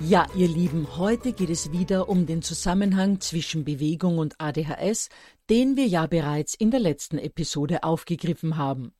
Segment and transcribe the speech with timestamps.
[0.00, 5.08] Ja, ihr Lieben, heute geht es wieder um den Zusammenhang zwischen Bewegung und ADHS,
[5.50, 8.92] den wir ja bereits in der letzten Episode aufgegriffen haben.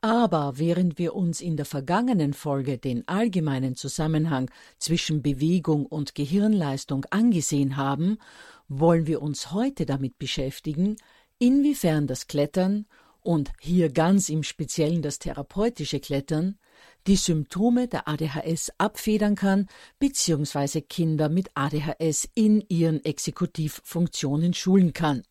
[0.00, 7.06] Aber während wir uns in der vergangenen Folge den allgemeinen Zusammenhang zwischen Bewegung und Gehirnleistung
[7.10, 8.18] angesehen haben,
[8.68, 10.94] wollen wir uns heute damit beschäftigen,
[11.40, 12.86] inwiefern das Klettern
[13.20, 16.56] und hier ganz im Speziellen das therapeutische Klettern
[17.06, 20.80] die Symptome der ADHS abfedern kann bzw.
[20.80, 25.22] Kinder mit ADHS in ihren Exekutivfunktionen schulen kann.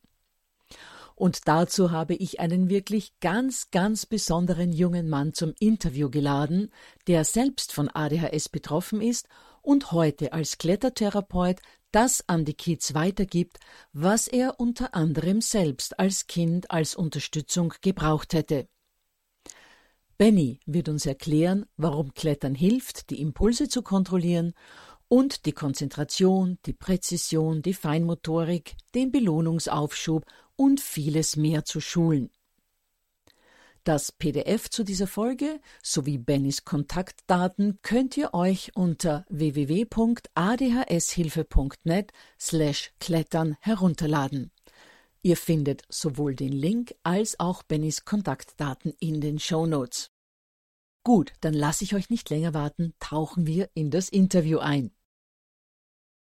[1.15, 6.71] Und dazu habe ich einen wirklich ganz, ganz besonderen jungen Mann zum Interview geladen,
[7.07, 9.27] der selbst von ADHS betroffen ist
[9.61, 11.59] und heute als Klettertherapeut
[11.91, 13.59] das an die Kids weitergibt,
[13.93, 18.67] was er unter anderem selbst als Kind als Unterstützung gebraucht hätte.
[20.17, 24.53] Benny wird uns erklären, warum Klettern hilft, die Impulse zu kontrollieren
[25.07, 30.25] und die Konzentration, die Präzision, die Feinmotorik, den Belohnungsaufschub
[30.55, 32.29] und vieles mehr zu schulen.
[33.83, 43.57] Das PDF zu dieser Folge sowie Bennys Kontaktdaten könnt ihr euch unter www.adhshilfe.net slash klettern
[43.59, 44.52] herunterladen.
[45.25, 50.11] Ihr findet sowohl den Link als auch Bennys Kontaktdaten in den Show Notes.
[51.05, 54.91] Gut, dann lasse ich euch nicht länger warten, tauchen wir in das Interview ein.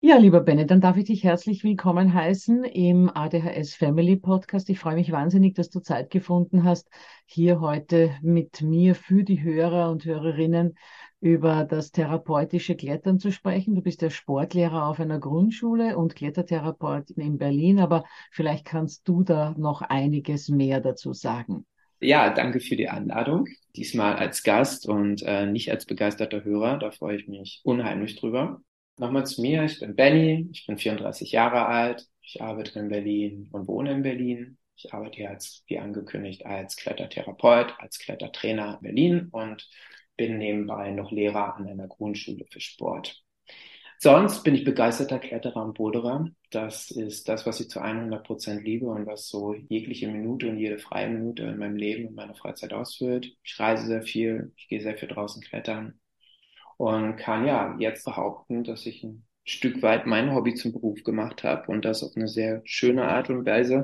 [0.02, 4.70] Ja, lieber Benne, dann darf ich dich herzlich willkommen heißen im ADHS Family Podcast.
[4.70, 6.90] Ich freue mich wahnsinnig, dass du Zeit gefunden hast,
[7.26, 10.76] hier heute mit mir für die Hörer und Hörerinnen
[11.22, 13.76] über das therapeutische Klettern zu sprechen.
[13.76, 19.24] Du bist ja Sportlehrer auf einer Grundschule und Klettertherapeut in Berlin, aber vielleicht kannst du
[19.24, 21.66] da noch einiges mehr dazu sagen.
[22.02, 23.48] Ja, danke für die Einladung.
[23.76, 26.78] Diesmal als Gast und äh, nicht als begeisterter Hörer.
[26.78, 28.62] Da freue ich mich unheimlich drüber.
[28.98, 29.64] Nochmal zu mir.
[29.66, 30.48] Ich bin Benny.
[30.52, 32.08] Ich bin 34 Jahre alt.
[32.22, 34.58] Ich arbeite in Berlin und wohne in Berlin.
[34.82, 39.70] Ich arbeite jetzt, wie angekündigt, als Klettertherapeut, als Klettertrainer in Berlin und
[40.16, 43.22] bin nebenbei noch Lehrer an einer Grundschule für Sport.
[43.98, 46.30] Sonst bin ich begeisterter Kletterer und Boulderer.
[46.50, 50.58] Das ist das, was ich zu 100 Prozent liebe und was so jegliche Minute und
[50.58, 53.36] jede freie Minute in meinem Leben und meiner Freizeit ausfüllt.
[53.44, 56.00] Ich reise sehr viel, ich gehe sehr viel draußen klettern
[56.78, 61.44] und kann ja jetzt behaupten, dass ich ein Stück weit mein Hobby zum Beruf gemacht
[61.44, 63.82] habe und das auf eine sehr schöne Art und Weise.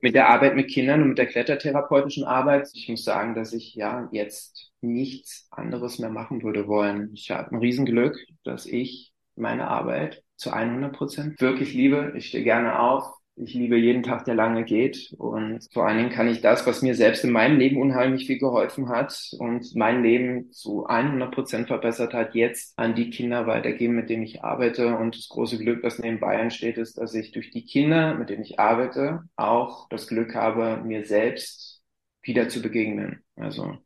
[0.00, 2.68] Mit der Arbeit mit Kindern und mit der klettertherapeutischen Arbeit.
[2.74, 7.10] Ich muss sagen, dass ich ja jetzt nichts anderes mehr machen würde wollen.
[7.14, 12.12] Ich habe ein Riesenglück, dass ich meine Arbeit zu 100 Prozent wirklich liebe.
[12.16, 15.14] Ich stehe gerne auf, Ich liebe jeden Tag, der lange geht.
[15.18, 18.38] Und vor allen Dingen kann ich das, was mir selbst in meinem Leben unheimlich viel
[18.38, 23.94] geholfen hat und mein Leben zu 100 Prozent verbessert hat, jetzt an die Kinder weitergeben,
[23.94, 24.96] mit denen ich arbeite.
[24.96, 28.42] Und das große Glück, neben Bayern steht, ist, dass ich durch die Kinder, mit denen
[28.42, 31.82] ich arbeite, auch das Glück habe, mir selbst
[32.22, 33.24] wieder zu begegnen.
[33.36, 33.78] Also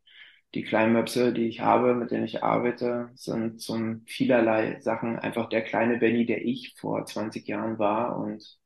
[0.55, 5.49] die kleinen Möpse, die ich habe, mit denen ich arbeite, sind zum vielerlei Sachen einfach
[5.49, 8.17] der kleine Benny, der ich vor 20 Jahren war.
[8.17, 8.57] Und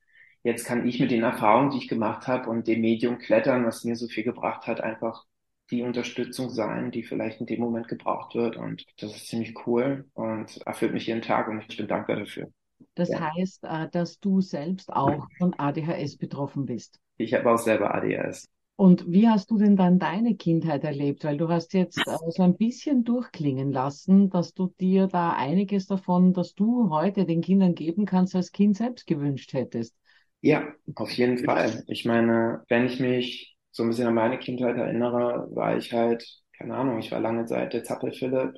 [0.43, 3.83] jetzt kann ich mit den Erfahrungen, die ich gemacht habe und dem Medium Klettern, was
[3.83, 5.25] mir so viel gebracht hat, einfach
[5.69, 8.57] die Unterstützung sein, die vielleicht in dem Moment gebraucht wird.
[8.57, 12.51] Und das ist ziemlich cool und erfüllt mich jeden Tag und ich bin dankbar dafür.
[12.95, 13.31] Das ja.
[13.33, 16.99] heißt, äh, dass du selbst auch von ADHS betroffen bist.
[17.17, 18.49] Ich habe auch selber ADHS.
[18.75, 21.23] Und wie hast du denn dann deine Kindheit erlebt?
[21.23, 25.85] Weil du hast jetzt äh, so ein bisschen durchklingen lassen, dass du dir da einiges
[25.85, 29.95] davon, dass du heute den Kindern geben kannst, als Kind selbst gewünscht hättest.
[30.41, 31.83] Ja, auf jeden Fall.
[31.88, 36.25] Ich meine, wenn ich mich so ein bisschen an meine Kindheit erinnere, war ich halt,
[36.57, 38.55] keine Ahnung, ich war lange Zeit der Zappel-Philipp.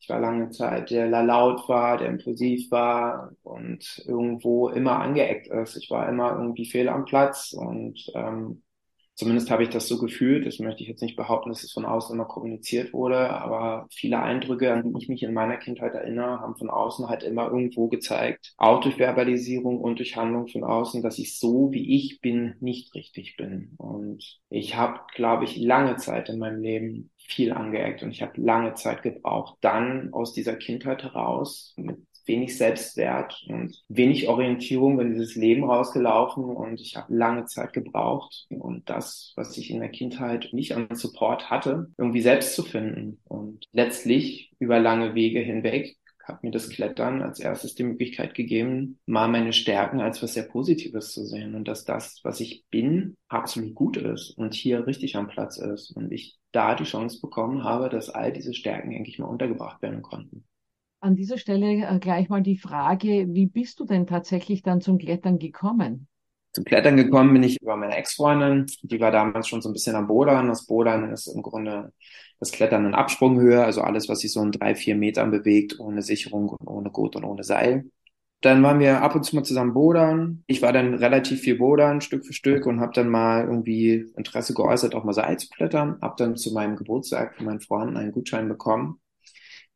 [0.00, 5.76] Ich war lange Zeit der laut war, der impulsiv war und irgendwo immer angeeckt ist.
[5.76, 8.62] Ich war immer irgendwie fehl am Platz und ähm,
[9.18, 10.46] Zumindest habe ich das so gefühlt.
[10.46, 14.22] Das möchte ich jetzt nicht behaupten, dass es von außen immer kommuniziert wurde, aber viele
[14.22, 17.88] Eindrücke, an die ich mich in meiner Kindheit erinnere, haben von außen halt immer irgendwo
[17.88, 22.54] gezeigt, auch durch Verbalisierung und durch Handlung von außen, dass ich so, wie ich bin,
[22.60, 23.74] nicht richtig bin.
[23.76, 28.40] Und ich habe, glaube ich, lange Zeit in meinem Leben viel angeeckt und ich habe
[28.40, 31.98] lange Zeit gebraucht, dann aus dieser Kindheit heraus mit
[32.28, 38.46] wenig Selbstwert und wenig Orientierung in dieses Leben rausgelaufen und ich habe lange Zeit gebraucht
[38.50, 43.18] und das, was ich in der Kindheit nicht an Support hatte, irgendwie selbst zu finden
[43.24, 45.96] und letztlich über lange Wege hinweg
[46.28, 50.42] hat mir das Klettern als erstes die Möglichkeit gegeben, mal meine Stärken als was sehr
[50.42, 55.16] Positives zu sehen und dass das, was ich bin, absolut gut ist und hier richtig
[55.16, 59.18] am Platz ist und ich da die Chance bekommen habe, dass all diese Stärken eigentlich
[59.18, 60.44] mal untergebracht werden konnten.
[61.00, 64.98] An dieser Stelle äh, gleich mal die Frage, wie bist du denn tatsächlich dann zum
[64.98, 66.08] Klettern gekommen?
[66.52, 68.66] Zum Klettern gekommen bin ich über meine Ex-Freundin.
[68.82, 70.48] Die war damals schon so ein bisschen am Bodern.
[70.48, 71.92] Das Bodern ist im Grunde
[72.40, 76.02] das Klettern in Absprunghöhe, also alles, was sich so in drei, vier Metern bewegt, ohne
[76.02, 77.84] Sicherung und ohne Gurt und ohne Seil.
[78.40, 80.42] Dann waren wir ab und zu mal zusammen bodern.
[80.46, 84.54] Ich war dann relativ viel bodern, Stück für Stück, und habe dann mal irgendwie Interesse
[84.54, 85.98] geäußert, auch mal Seil zu klettern.
[86.00, 89.00] Hab dann zu meinem Geburtstag von meinen Freunden einen Gutschein bekommen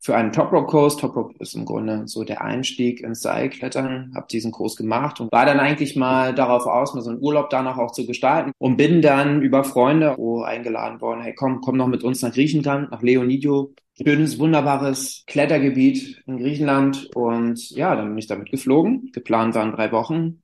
[0.02, 0.96] für einen Top Rope Kurs.
[0.96, 4.12] Top Rope ist im Grunde so der Einstieg ins Seilklettern.
[4.16, 7.50] Habe diesen Kurs gemacht und war dann eigentlich mal darauf aus, mal so einen Urlaub
[7.50, 11.22] danach auch zu gestalten und bin dann über Freunde oh, eingeladen worden.
[11.22, 13.74] Hey, komm, komm noch mit uns nach Griechenland, nach Leonidio.
[13.94, 19.10] Schönes, wunderbares Klettergebiet in Griechenland und ja, dann bin ich damit geflogen.
[19.12, 20.42] Geplant waren drei Wochen.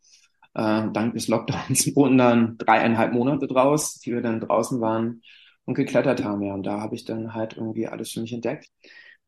[0.55, 5.22] Äh, dank des Lockdowns wurden dann dreieinhalb Monate draus, die wir dann draußen waren
[5.64, 6.43] und geklettert haben.
[6.43, 8.69] Ja, und da habe ich dann halt irgendwie alles für mich entdeckt.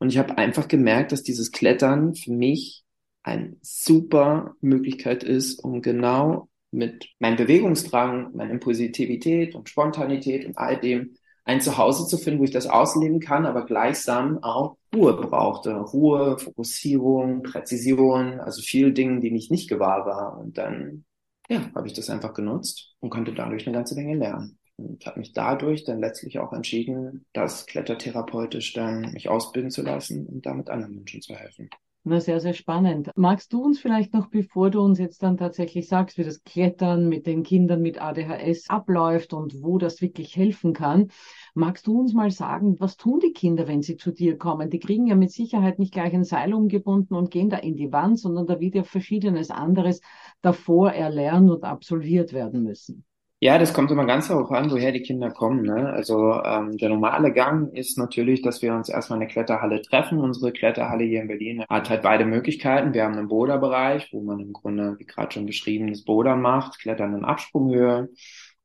[0.00, 2.84] Und ich habe einfach gemerkt, dass dieses Klettern für mich
[3.22, 10.80] eine super Möglichkeit ist, um genau mit meinem Bewegungsdrang, meiner Impulsivität und Spontanität und all
[10.80, 15.74] dem ein Zuhause zu finden, wo ich das ausleben kann, aber gleichsam auch Ruhe brauchte.
[15.74, 20.38] Ruhe, Fokussierung, Präzision, also viele Dinge, denen ich nicht gewahr war.
[20.38, 21.04] Und dann,
[21.50, 25.20] ja, habe ich das einfach genutzt und konnte dadurch eine ganze Menge lernen und habe
[25.20, 30.70] mich dadurch dann letztlich auch entschieden, das klettertherapeutisch dann mich ausbilden zu lassen und damit
[30.70, 31.70] anderen Menschen zu helfen.
[32.02, 33.10] Na, sehr, sehr spannend.
[33.14, 37.10] Magst du uns vielleicht noch, bevor du uns jetzt dann tatsächlich sagst, wie das Klettern
[37.10, 41.10] mit den Kindern mit ADHS abläuft und wo das wirklich helfen kann,
[41.52, 44.70] magst du uns mal sagen, was tun die Kinder, wenn sie zu dir kommen?
[44.70, 47.92] Die kriegen ja mit Sicherheit nicht gleich ein Seil umgebunden und gehen da in die
[47.92, 50.00] Wand, sondern da wird ja verschiedenes anderes
[50.40, 53.04] davor erlernt und absolviert werden müssen.
[53.42, 55.62] Ja, das kommt immer ganz darauf an, woher die Kinder kommen.
[55.62, 55.88] Ne?
[55.90, 60.18] Also ähm, der normale Gang ist natürlich, dass wir uns erstmal in der Kletterhalle treffen.
[60.20, 62.92] Unsere Kletterhalle hier in Berlin hat halt beide Möglichkeiten.
[62.92, 66.80] Wir haben einen Boderbereich, wo man im Grunde, wie gerade schon beschrieben, das Bodern macht,
[66.80, 68.10] Klettern in Absprunghöhe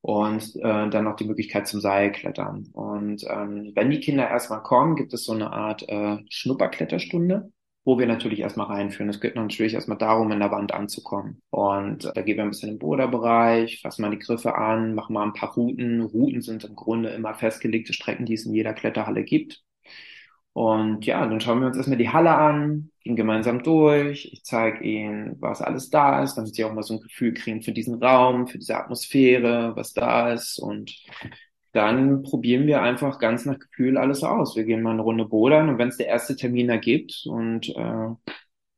[0.01, 2.67] und äh, dann noch die Möglichkeit zum Seilklettern.
[2.73, 7.49] Und ähm, wenn die Kinder erstmal kommen, gibt es so eine Art äh, Schnupperkletterstunde
[7.85, 9.09] wo wir natürlich erstmal reinführen.
[9.09, 11.41] Es geht natürlich erstmal darum, in der Wand anzukommen.
[11.51, 15.23] Und da gehen wir ein bisschen im Boderbereich, fassen mal die Griffe an, machen mal
[15.23, 16.01] ein paar Routen.
[16.01, 19.61] Routen sind im Grunde immer festgelegte Strecken, die es in jeder Kletterhalle gibt.
[20.53, 24.29] Und ja, dann schauen wir uns erstmal die Halle an, gehen gemeinsam durch.
[24.31, 27.61] Ich zeige ihnen, was alles da ist, damit sie auch mal so ein Gefühl kriegen
[27.61, 30.57] für diesen Raum, für diese Atmosphäre, was da ist.
[30.57, 30.95] Und
[31.75, 34.55] dann probieren wir einfach ganz nach Gefühl alles aus.
[34.55, 38.07] Wir gehen mal eine Runde bodern und wenn es der erste Termin ergibt und äh,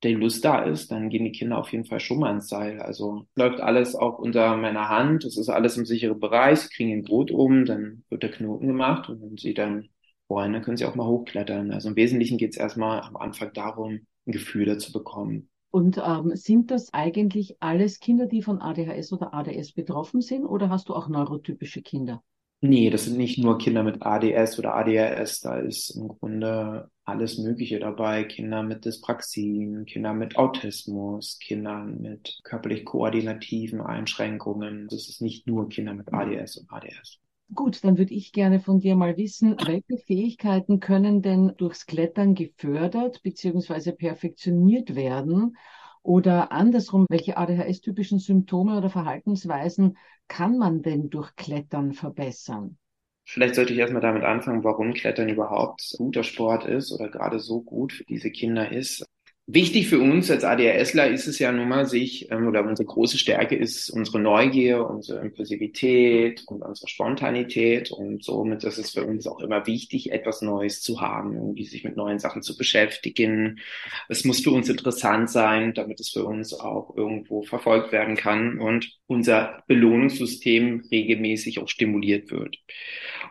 [0.04, 2.82] die Lust da ist, dann gehen die Kinder auf jeden Fall schon mal ins Seil.
[2.82, 5.26] Also läuft alles auch unter meiner Hand.
[5.26, 6.62] Es ist alles im sicheren Bereich.
[6.62, 9.90] Sie kriegen ein Brot um, dann wird der Knoten gemacht und wenn sie dann
[10.28, 11.72] wollen, dann können sie auch mal hochklettern.
[11.72, 15.50] Also im Wesentlichen geht es erstmal am Anfang darum, ein Gefühl dazu bekommen.
[15.70, 20.70] Und ähm, sind das eigentlich alles Kinder, die von ADHS oder ADS betroffen sind, oder
[20.70, 22.24] hast du auch neurotypische Kinder?
[22.60, 27.38] Nee, das sind nicht nur Kinder mit ADS oder ADHS, da ist im Grunde alles
[27.38, 28.24] Mögliche dabei.
[28.24, 34.88] Kinder mit Dyspraxien, Kinder mit Autismus, Kinder mit körperlich koordinativen Einschränkungen.
[34.90, 37.20] Das ist nicht nur Kinder mit ADS und ADS.
[37.54, 42.34] Gut, dann würde ich gerne von dir mal wissen, welche Fähigkeiten können denn durchs Klettern
[42.34, 43.94] gefördert bzw.
[43.94, 45.56] perfektioniert werden?
[46.04, 52.78] Oder andersrum, welche ADHS-typischen Symptome oder Verhaltensweisen kann man denn durch Klettern verbessern?
[53.26, 57.62] Vielleicht sollte ich erstmal damit anfangen, warum Klettern überhaupt guter Sport ist oder gerade so
[57.62, 59.06] gut für diese Kinder ist.
[59.50, 63.18] Wichtig für uns als ADHSler ist es ja nun mal sich, ähm, oder unsere große
[63.18, 67.90] Stärke ist unsere Neugier, unsere Impulsivität und unsere Spontanität.
[67.90, 71.86] Und somit ist es für uns auch immer wichtig, etwas Neues zu haben, irgendwie sich
[71.86, 73.62] mit neuen Sachen zu beschäftigen.
[74.10, 78.60] Es muss für uns interessant sein, damit es für uns auch irgendwo verfolgt werden kann
[78.60, 82.58] und unser Belohnungssystem regelmäßig auch stimuliert wird.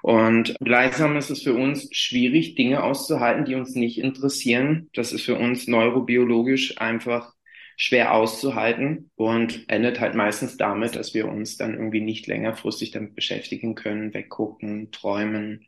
[0.01, 4.89] Und gleichsam ist es für uns schwierig, Dinge auszuhalten, die uns nicht interessieren.
[4.95, 5.67] Das ist für uns
[6.07, 7.35] neurobiologisch einfach
[7.77, 13.15] schwer auszuhalten und endet halt meistens damit, dass wir uns dann irgendwie nicht längerfristig damit
[13.15, 15.67] beschäftigen können, weggucken, träumen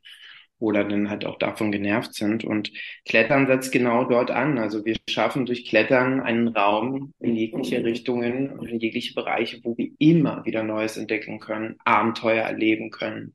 [0.59, 2.45] oder dann halt auch davon genervt sind.
[2.45, 2.73] Und
[3.05, 4.59] Klettern setzt genau dort an.
[4.59, 9.77] Also wir schaffen durch Klettern einen Raum in jegliche Richtungen und in jegliche Bereiche, wo
[9.77, 13.35] wir immer wieder Neues entdecken können, Abenteuer erleben können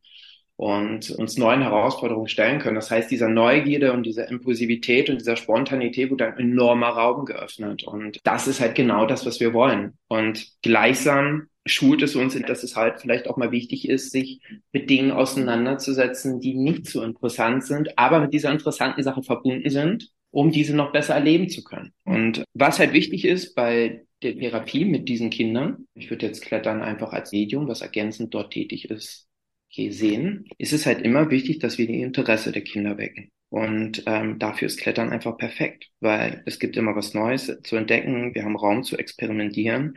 [0.55, 2.75] und uns neuen Herausforderungen stellen können.
[2.75, 7.83] Das heißt, dieser Neugierde und dieser Impulsivität und dieser Spontanität wird ein enormer Raum geöffnet.
[7.83, 9.97] Und das ist halt genau das, was wir wollen.
[10.07, 14.41] Und gleichsam schult es uns, dass es halt vielleicht auch mal wichtig ist, sich
[14.71, 20.09] mit Dingen auseinanderzusetzen, die nicht so interessant sind, aber mit dieser interessanten Sache verbunden sind,
[20.31, 21.93] um diese noch besser erleben zu können.
[22.03, 26.81] Und was halt wichtig ist bei der Therapie mit diesen Kindern, ich würde jetzt Klettern
[26.81, 29.27] einfach als Medium, was ergänzend dort tätig ist,
[29.75, 33.31] sehen, ist es halt immer wichtig, dass wir die Interesse der Kinder wecken.
[33.49, 38.33] Und ähm, dafür ist Klettern einfach perfekt, weil es gibt immer was Neues zu entdecken,
[38.33, 39.95] wir haben Raum zu experimentieren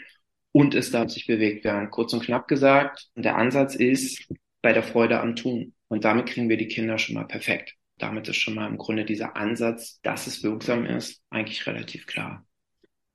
[0.53, 1.91] und es darf sich bewegt werden.
[1.91, 4.31] Kurz und knapp gesagt, der Ansatz ist
[4.63, 5.75] bei der Freude am Tun.
[5.89, 7.75] Und damit kriegen wir die Kinder schon mal perfekt.
[7.99, 12.47] Damit ist schon mal im Grunde dieser Ansatz, dass es wirksam ist, eigentlich relativ klar.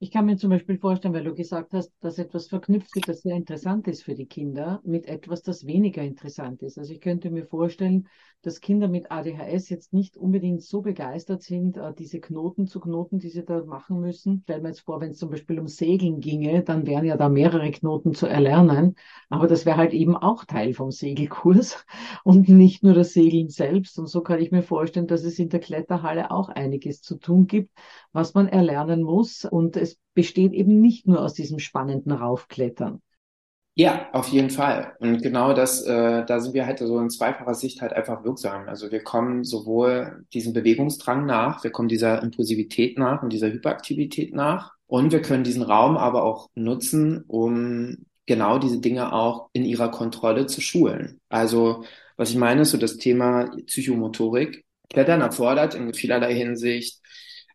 [0.03, 3.22] Ich kann mir zum Beispiel vorstellen, weil du gesagt hast, dass etwas verknüpft wird, das
[3.22, 6.79] sehr interessant ist für die Kinder, mit etwas, das weniger interessant ist.
[6.79, 8.08] Also ich könnte mir vorstellen,
[8.41, 13.20] dass Kinder mit ADHS jetzt nicht unbedingt so begeistert sind, äh, diese Knoten zu Knoten,
[13.20, 14.41] die sie da machen müssen.
[14.41, 17.29] Stellen wir jetzt vor, wenn es zum Beispiel um Segeln ginge, dann wären ja da
[17.29, 18.96] mehrere Knoten zu erlernen.
[19.29, 21.86] Aber das wäre halt eben auch Teil vom Segelkurs
[22.24, 24.00] und nicht nur das Segeln selbst.
[24.00, 27.46] Und so kann ich mir vorstellen, dass es in der Kletterhalle auch einiges zu tun
[27.46, 27.70] gibt,
[28.12, 29.46] was man erlernen muss.
[29.46, 33.01] Und es besteht eben nicht nur aus diesem spannenden Raufklettern.
[33.74, 34.93] Ja, auf jeden Fall.
[35.00, 38.67] Und genau das, äh, da sind wir halt so in zweifacher Sicht halt einfach wirksam.
[38.67, 44.36] Also wir kommen sowohl diesem Bewegungsdrang nach, wir kommen dieser Impulsivität nach und dieser Hyperaktivität
[44.36, 44.74] nach.
[44.88, 49.89] Und wir können diesen Raum aber auch nutzen, um genau diese Dinge auch in ihrer
[49.89, 51.21] Kontrolle zu schulen.
[51.29, 51.86] Also
[52.17, 54.63] was ich meine, ist so das Thema Psychomotorik.
[54.89, 57.00] Klettern erfordert in vielerlei Hinsicht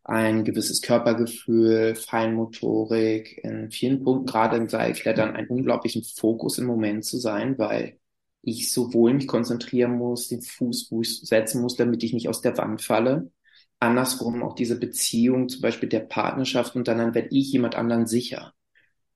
[0.09, 7.05] ein gewisses Körpergefühl, Feinmotorik, in vielen Punkten, gerade im Seilklettern, einen unglaublichen Fokus im Moment
[7.05, 7.99] zu sein, weil
[8.43, 10.89] ich sowohl mich konzentrieren muss, den Fuß
[11.23, 13.33] setzen muss, damit ich nicht aus der Wand falle.
[13.81, 18.55] Andersrum auch diese Beziehung, zum Beispiel der Partnerschaft und dann werde ich jemand anderen sicher.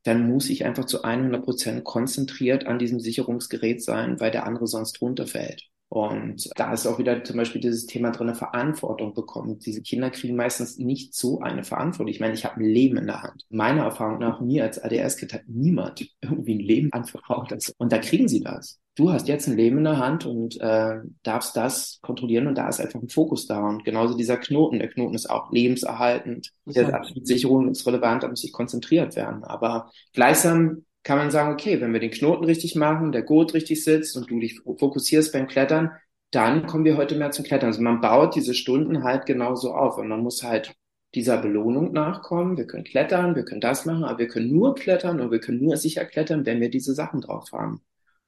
[0.02, 4.66] Dann muss ich einfach zu 100 Prozent konzentriert an diesem Sicherungsgerät sein, weil der andere
[4.66, 5.70] sonst runterfällt.
[5.90, 9.58] Und da ist auch wieder zum Beispiel dieses Thema drin, Verantwortung bekommen.
[9.58, 12.06] Diese Kinder kriegen meistens nicht so eine Verantwortung.
[12.06, 13.44] Ich meine, ich habe ein Leben in der Hand.
[13.50, 17.52] Meiner Erfahrung nach, mir als ADS-Kind hat niemand irgendwie ein Leben anvertraut.
[17.76, 18.78] Und da kriegen sie das.
[18.94, 22.68] Du hast jetzt ein Leben in der Hand und äh, darfst das kontrollieren und da
[22.68, 23.60] ist einfach ein Fokus da.
[23.68, 24.78] Und genauso dieser Knoten.
[24.78, 26.52] Der Knoten ist auch lebenserhaltend.
[26.66, 29.42] Der ist relevant, da muss sich konzentriert werden.
[29.42, 33.84] Aber gleichsam kann man sagen, okay, wenn wir den Knoten richtig machen, der Gurt richtig
[33.84, 35.92] sitzt und du dich fokussierst beim Klettern,
[36.30, 37.68] dann kommen wir heute mehr zum Klettern.
[37.68, 40.74] Also man baut diese Stunden halt genauso auf und man muss halt
[41.14, 42.56] dieser Belohnung nachkommen.
[42.56, 45.60] Wir können klettern, wir können das machen, aber wir können nur klettern und wir können
[45.60, 47.80] nur sicher klettern, wenn wir diese Sachen drauf haben.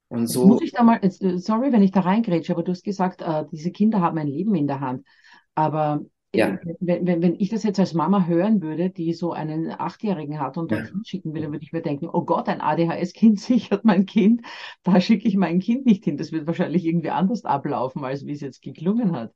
[0.09, 0.47] Und so.
[0.47, 1.01] Muss ich da mal,
[1.37, 4.55] sorry, wenn ich da reingrätsche, aber du hast gesagt, äh, diese Kinder haben ein Leben
[4.55, 5.07] in der Hand.
[5.55, 6.59] Aber ja.
[6.81, 10.57] wenn, wenn, wenn ich das jetzt als Mama hören würde, die so einen Achtjährigen hat
[10.57, 11.05] und dorthin ja.
[11.05, 14.43] schicken würde, würde ich mir denken, oh Gott, ein ADHS-Kind sichert mein Kind,
[14.83, 16.17] da schicke ich mein Kind nicht hin.
[16.17, 19.33] Das wird wahrscheinlich irgendwie anders ablaufen, als wie es jetzt geklungen hat.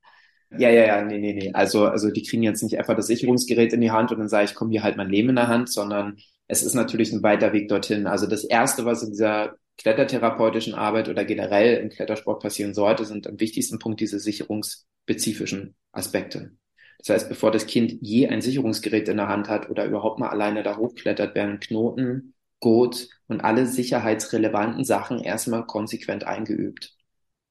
[0.51, 1.51] Ja, ja, ja, nee, nee, nee.
[1.53, 4.45] Also, also die kriegen jetzt nicht einfach das Sicherungsgerät in die Hand und dann sage
[4.45, 7.51] ich, komm, hier halt mein Leben in der Hand, sondern es ist natürlich ein weiter
[7.51, 8.07] Weg dorthin.
[8.07, 13.27] Also das Erste, was in dieser klettertherapeutischen Arbeit oder generell im Klettersport passieren sollte, sind
[13.27, 16.51] am wichtigsten Punkt diese sicherungsspezifischen Aspekte.
[16.99, 20.29] Das heißt, bevor das Kind je ein Sicherungsgerät in der Hand hat oder überhaupt mal
[20.29, 26.95] alleine da hochklettert, werden Knoten, Gurt und alle sicherheitsrelevanten Sachen erstmal konsequent eingeübt.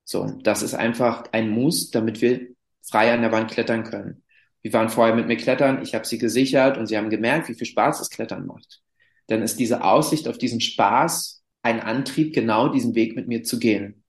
[0.05, 2.49] So, das ist einfach ein Muss, damit wir
[2.83, 4.23] frei an der Wand klettern können.
[4.63, 7.55] Wir waren vorher mit mir klettern, ich habe sie gesichert und sie haben gemerkt, wie
[7.55, 8.83] viel Spaß das Klettern macht.
[9.29, 13.59] Dann ist diese Aussicht auf diesen Spaß ein Antrieb, genau diesen Weg mit mir zu
[13.59, 14.05] gehen.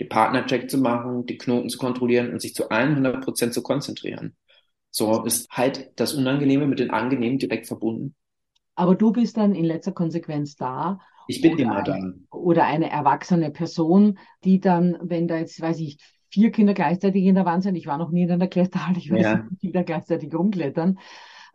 [0.00, 4.36] Den Partnercheck zu machen, die Knoten zu kontrollieren und sich zu 100 Prozent zu konzentrieren.
[4.90, 8.14] So ist halt das Unangenehme mit dem Angenehmen direkt verbunden.
[8.74, 11.00] Aber du bist dann in letzter Konsequenz da.
[11.26, 11.98] Ich bin immer da.
[12.30, 15.98] Oder eine erwachsene Person, die dann, wenn da jetzt, weiß ich,
[16.30, 17.74] vier Kinder gleichzeitig in der Wand sind.
[17.74, 19.36] Ich war noch nie in einer Kletterhalle, ich weiß ja.
[19.36, 20.98] nicht, wie da gleichzeitig rumklettern.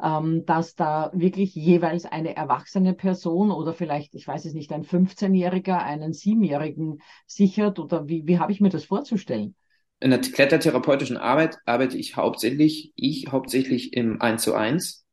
[0.02, 4.84] Ähm, dass da wirklich jeweils eine erwachsene Person oder vielleicht, ich weiß es nicht, ein
[4.84, 9.56] 15-Jähriger einen Siebenjährigen sichert oder wie, wie habe ich mir das vorzustellen?
[10.04, 15.06] In der klettertherapeutischen Arbeit arbeite ich hauptsächlich, ich hauptsächlich im 1 zu 1.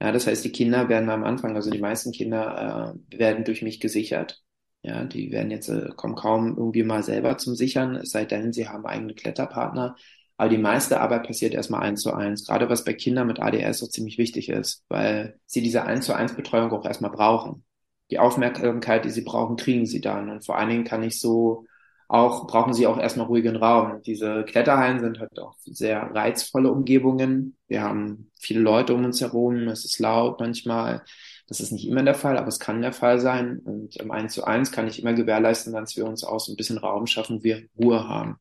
[0.00, 3.60] Ja, das heißt, die Kinder werden am Anfang, also die meisten Kinder äh, werden durch
[3.60, 4.42] mich gesichert.
[4.80, 8.54] Ja, die werden jetzt, äh, kommen kaum irgendwie mal selber zum Sichern, es sei denn,
[8.54, 9.96] sie haben eigene Kletterpartner.
[10.38, 13.82] Aber die meiste Arbeit passiert erstmal eins zu eins, gerade was bei Kindern mit ADS
[13.82, 17.66] auch ziemlich wichtig ist, weil sie diese eins zu eins Betreuung auch erstmal brauchen.
[18.10, 20.30] Die Aufmerksamkeit, die sie brauchen, kriegen sie dann.
[20.30, 21.66] Und vor allen Dingen kann ich so
[22.08, 24.02] auch, brauchen sie auch erstmal ruhigen Raum.
[24.02, 27.56] Diese Kletterhallen sind halt auch sehr reizvolle Umgebungen.
[27.68, 31.02] Wir haben viele Leute um uns herum, es ist laut manchmal.
[31.48, 33.58] Das ist nicht immer der Fall, aber es kann der Fall sein.
[33.58, 36.56] Und im 1 zu 1 kann ich immer gewährleisten, dass wir uns auch so ein
[36.56, 38.38] bisschen Raum schaffen, wir Ruhe haben.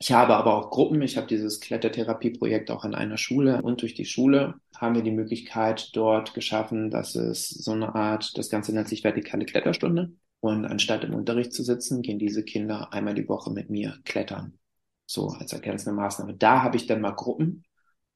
[0.00, 1.02] Ich habe aber auch Gruppen.
[1.02, 5.10] Ich habe dieses Klettertherapieprojekt auch an einer Schule und durch die Schule haben wir die
[5.10, 10.12] Möglichkeit dort geschaffen, dass es so eine Art, das Ganze nennt sich vertikale Kletterstunde.
[10.40, 14.58] Und anstatt im Unterricht zu sitzen, gehen diese Kinder einmal die Woche mit mir klettern.
[15.06, 16.34] So als ergänzende Maßnahme.
[16.34, 17.64] Da habe ich dann mal Gruppen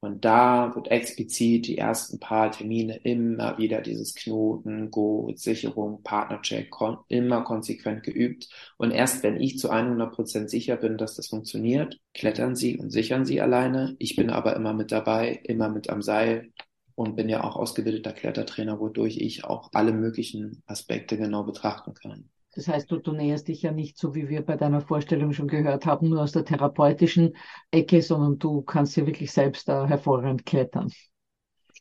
[0.05, 6.71] und da wird explizit die ersten paar Termine immer wieder dieses Knoten, Go, Sicherung, Partnercheck
[6.71, 8.49] kon immer konsequent geübt.
[8.79, 12.91] Und erst wenn ich zu 100 Prozent sicher bin, dass das funktioniert, klettern sie und
[12.91, 13.95] sichern sie alleine.
[14.01, 16.51] Ich bin aber immer mit dabei, immer mit am Seil
[16.95, 22.29] und bin ja auch ausgebildeter Klettertrainer, wodurch ich auch alle möglichen Aspekte genau betrachten kann.
[22.55, 25.49] Das heißt, du, du näherst dich ja nicht so, wie wir bei deiner Vorstellung schon
[25.49, 27.35] gehört haben, nur aus der therapeutischen
[27.71, 30.93] Ecke, sondern du kannst ja wirklich selbst da hervorragend klettern.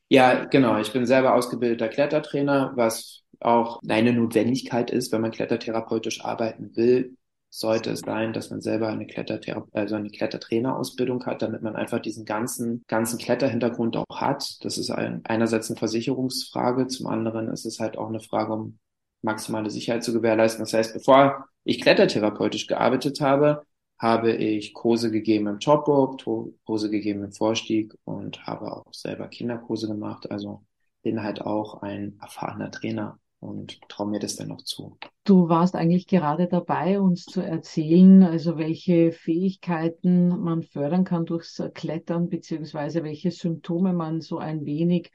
[0.08, 0.80] Ja, genau.
[0.80, 7.16] Ich bin selber ausgebildeter Klettertrainer, was auch eine Notwendigkeit ist, wenn man klettertherapeutisch arbeiten will,
[7.54, 12.00] sollte es sein, dass man selber eine Kletterthera also eine Klettertrainerausbildung hat, damit man einfach
[12.00, 14.64] diesen ganzen, ganzen Kletterhintergrund auch hat.
[14.64, 18.80] Das ist ein, einerseits eine Versicherungsfrage, zum anderen ist es halt auch eine Frage, um
[19.22, 20.64] maximale Sicherheit zu gewährleisten.
[20.64, 23.64] Das heißt, bevor ich klettertherapeutisch gearbeitet habe,
[24.00, 29.28] habe ich Kurse gegeben im Top Rope, Kurse gegeben im Vorstieg und habe auch selber
[29.28, 30.32] Kinderkurse gemacht.
[30.32, 30.64] Also
[31.04, 34.98] bin halt auch ein erfahrener Trainer und traue mir das dann noch zu.
[35.26, 41.62] Du warst eigentlich gerade dabei, uns zu erzählen, also welche Fähigkeiten man fördern kann durchs
[41.74, 45.12] Klettern, beziehungsweise welche Symptome man so ein wenig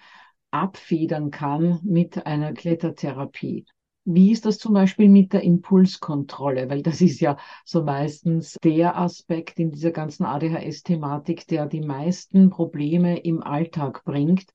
[0.50, 3.64] abfedern kann mit einer Klettertherapie.
[4.04, 6.70] Wie ist das zum Beispiel mit der Impulskontrolle?
[6.70, 12.50] Weil das ist ja so meistens der Aspekt in dieser ganzen ADHS-Thematik, der die meisten
[12.50, 14.46] Probleme im Alltag bringt.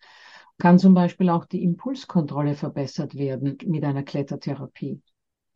[0.61, 5.01] Kann zum Beispiel auch die Impulskontrolle verbessert werden mit einer Klettertherapie?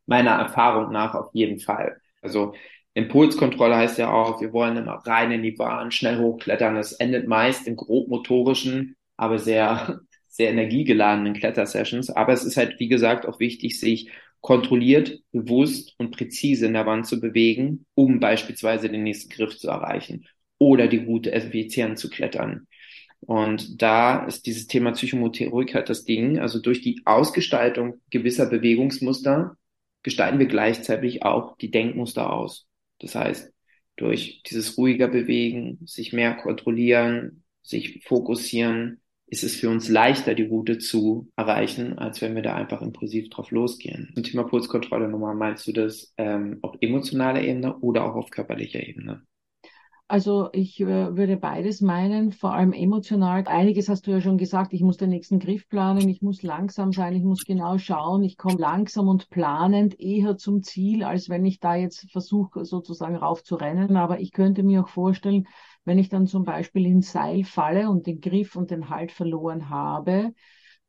[0.07, 2.01] Meiner Erfahrung nach auf jeden Fall.
[2.23, 2.55] Also
[2.95, 6.73] Impulskontrolle heißt ja auch, wir wollen immer rein in die Bahn, schnell hochklettern.
[6.73, 12.09] Das endet meist in grobmotorischen, aber sehr sehr energiegeladenen Klettersessions.
[12.09, 14.09] Aber es ist halt, wie gesagt, auch wichtig, sich
[14.41, 19.67] kontrolliert, bewusst und präzise in der Wand zu bewegen, um beispielsweise den nächsten Griff zu
[19.67, 20.25] erreichen
[20.57, 22.65] oder die Route effizient zu klettern.
[23.25, 26.39] Und da ist dieses Thema Psychomotorik halt das Ding.
[26.39, 29.57] Also durch die Ausgestaltung gewisser Bewegungsmuster
[30.03, 32.67] gestalten wir gleichzeitig auch die Denkmuster aus.
[32.99, 33.51] Das heißt,
[33.95, 40.45] durch dieses ruhiger Bewegen, sich mehr kontrollieren, sich fokussieren, ist es für uns leichter, die
[40.45, 44.11] Route zu erreichen, als wenn wir da einfach impulsiv drauf losgehen.
[44.13, 48.85] Zum Thema Pulskontrolle nochmal, meinst du das ähm, auf emotionaler Ebene oder auch auf körperlicher
[48.85, 49.23] Ebene?
[50.07, 50.85] Also ich äh,
[51.17, 53.47] würde beides meinen, vor allem emotional.
[53.47, 56.91] Einiges hast du ja schon gesagt, ich muss den nächsten Griff planen, ich muss langsam
[56.93, 61.43] sein, ich muss genau schauen, ich komme langsam und planend eher zum Ziel, als wenn
[61.43, 63.97] ich da jetzt versuche, sozusagen raufzurennen.
[63.97, 65.47] Aber ich könnte mir auch vorstellen,
[65.85, 69.69] wenn ich dann zum Beispiel ins Seil falle und den Griff und den Halt verloren
[69.69, 70.33] habe,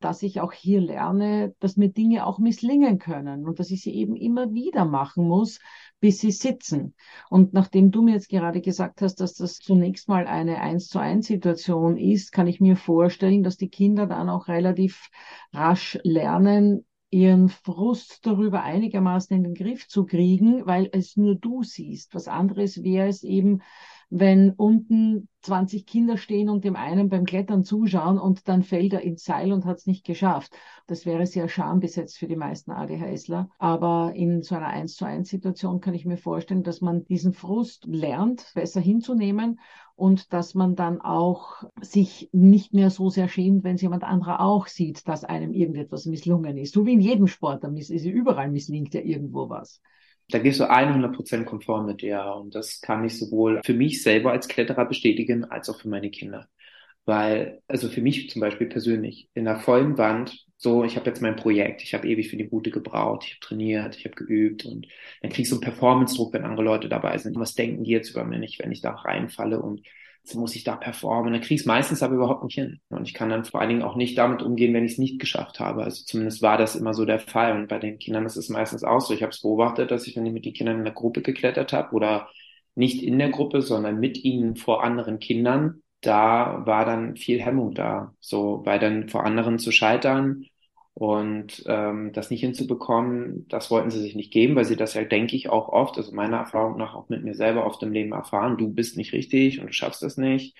[0.00, 3.94] dass ich auch hier lerne, dass mir Dinge auch misslingen können und dass ich sie
[3.94, 5.58] eben immer wieder machen muss,
[6.00, 6.94] bis sie sitzen.
[7.30, 10.98] Und nachdem du mir jetzt gerade gesagt hast, dass das zunächst mal eine eins zu
[10.98, 15.08] eins Situation ist, kann ich mir vorstellen, dass die Kinder dann auch relativ
[15.52, 21.62] rasch lernen, ihren Frust darüber einigermaßen in den Griff zu kriegen, weil es nur du
[21.62, 22.14] siehst.
[22.14, 23.62] Was anderes wäre es eben,
[24.08, 29.02] wenn unten 20 Kinder stehen und dem einen beim Klettern zuschauen und dann fällt er
[29.02, 30.52] ins Seil und hat es nicht geschafft.
[30.86, 33.48] Das wäre sehr schambesetzt für die meisten ADHSler.
[33.58, 37.32] Aber in so einer 1 zu 1 Situation kann ich mir vorstellen, dass man diesen
[37.32, 39.58] Frust lernt, besser hinzunehmen
[39.96, 44.40] und dass man dann auch sich nicht mehr so sehr schämt, wenn es jemand anderer
[44.40, 46.74] auch sieht, dass einem irgendetwas misslungen ist.
[46.74, 49.80] So wie in jedem Sport, da ist überall misslingt ja irgendwo was.
[50.28, 52.34] Da gehst du 100% konform mit dir.
[52.36, 56.10] Und das kann ich sowohl für mich selber als Kletterer bestätigen, als auch für meine
[56.10, 56.46] Kinder.
[57.04, 61.20] Weil, also für mich zum Beispiel persönlich, in der vollen Wand, so, ich habe jetzt
[61.20, 64.64] mein Projekt, ich habe ewig für die Route gebraucht, ich habe trainiert, ich habe geübt
[64.64, 64.86] und
[65.20, 67.38] dann kriegst du einen Performance-Druck, wenn andere Leute dabei sind.
[67.38, 69.82] Was denken die jetzt über mich, wenn ich da reinfalle und
[70.34, 71.32] muss ich da performen.
[71.32, 72.80] Dann ich es meistens aber überhaupt nicht hin.
[72.88, 75.20] Und ich kann dann vor allen Dingen auch nicht damit umgehen, wenn ich es nicht
[75.20, 75.84] geschafft habe.
[75.84, 77.52] Also zumindest war das immer so der Fall.
[77.52, 79.14] Und bei den Kindern ist es meistens auch so.
[79.14, 81.72] Ich habe es beobachtet, dass ich, wenn ich mit den Kindern in der Gruppe geklettert
[81.72, 82.28] habe oder
[82.74, 87.74] nicht in der Gruppe, sondern mit ihnen vor anderen Kindern, da war dann viel Hemmung
[87.74, 88.14] da.
[88.20, 90.46] So, weil dann vor anderen zu scheitern
[90.94, 95.04] und ähm, das nicht hinzubekommen, das wollten sie sich nicht geben, weil sie das ja,
[95.04, 98.12] denke ich, auch oft, also meiner Erfahrung nach auch mit mir selber oft im Leben
[98.12, 100.56] erfahren, du bist nicht richtig und du schaffst das nicht.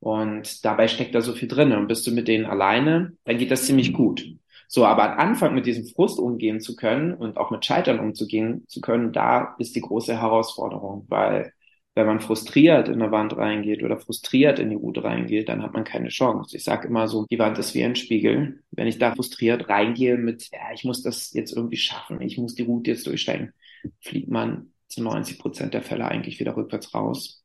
[0.00, 1.72] Und dabei steckt da so viel drin.
[1.72, 4.26] Und bist du mit denen alleine, dann geht das ziemlich gut.
[4.68, 8.64] So, aber am Anfang mit diesem Frust umgehen zu können und auch mit Scheitern umzugehen
[8.68, 11.52] zu können, da ist die große Herausforderung, weil
[11.94, 15.74] wenn man frustriert in eine Wand reingeht oder frustriert in die Route reingeht, dann hat
[15.74, 16.56] man keine Chance.
[16.56, 18.62] Ich sage immer so, die Wand ist wie ein Spiegel.
[18.70, 22.54] Wenn ich da frustriert reingehe mit, ja, ich muss das jetzt irgendwie schaffen, ich muss
[22.54, 23.52] die Route jetzt durchsteigen,
[24.00, 27.44] fliegt man zu 90 Prozent der Fälle eigentlich wieder rückwärts raus.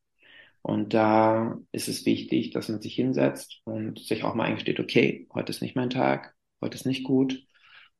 [0.62, 5.26] Und da ist es wichtig, dass man sich hinsetzt und sich auch mal eingesteht, okay,
[5.32, 7.42] heute ist nicht mein Tag, heute ist nicht gut.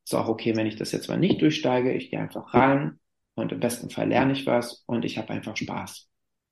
[0.04, 2.98] Ist auch okay, wenn ich das jetzt mal nicht durchsteige, ich gehe einfach rein
[3.34, 6.07] und im besten Fall lerne ich was und ich habe einfach Spaß.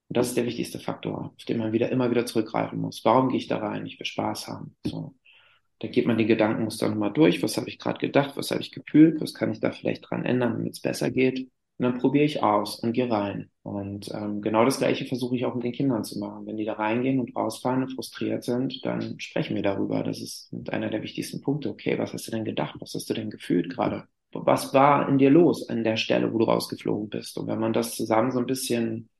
[0.08, 3.04] Und das ist der wichtigste Faktor, auf den man wieder immer wieder zurückgreifen muss.
[3.04, 3.86] Warum gehe ich da rein?
[3.86, 4.76] Ich will Spaß haben.
[4.86, 5.14] So.
[5.80, 7.42] Da geht man die Gedankenmuster nochmal durch.
[7.42, 8.36] Was habe ich gerade gedacht?
[8.36, 9.20] Was habe ich gefühlt?
[9.20, 11.50] Was kann ich da vielleicht dran ändern, damit es besser geht?
[11.78, 13.50] Und dann probiere ich aus und gehe rein.
[13.62, 16.46] Und ähm, genau das Gleiche versuche ich auch mit den Kindern zu machen.
[16.46, 20.02] Wenn die da reingehen und rausfallen und frustriert sind, dann sprechen wir darüber.
[20.02, 21.68] Das ist einer der wichtigsten Punkte.
[21.68, 22.76] Okay, was hast du denn gedacht?
[22.80, 24.04] Was hast du denn gefühlt gerade?
[24.32, 27.36] Was war in dir los an der Stelle, wo du rausgeflogen bist?
[27.36, 29.10] Und wenn man das zusammen so ein bisschen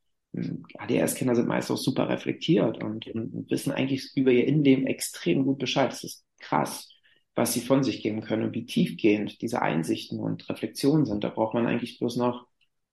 [0.79, 5.59] ADS-Kinder sind meist auch super reflektiert und, und, wissen eigentlich über ihr Innenleben extrem gut
[5.59, 5.91] Bescheid.
[5.91, 6.93] Das ist krass,
[7.35, 11.25] was sie von sich geben können und wie tiefgehend diese Einsichten und Reflexionen sind.
[11.25, 12.47] Da braucht man eigentlich bloß noch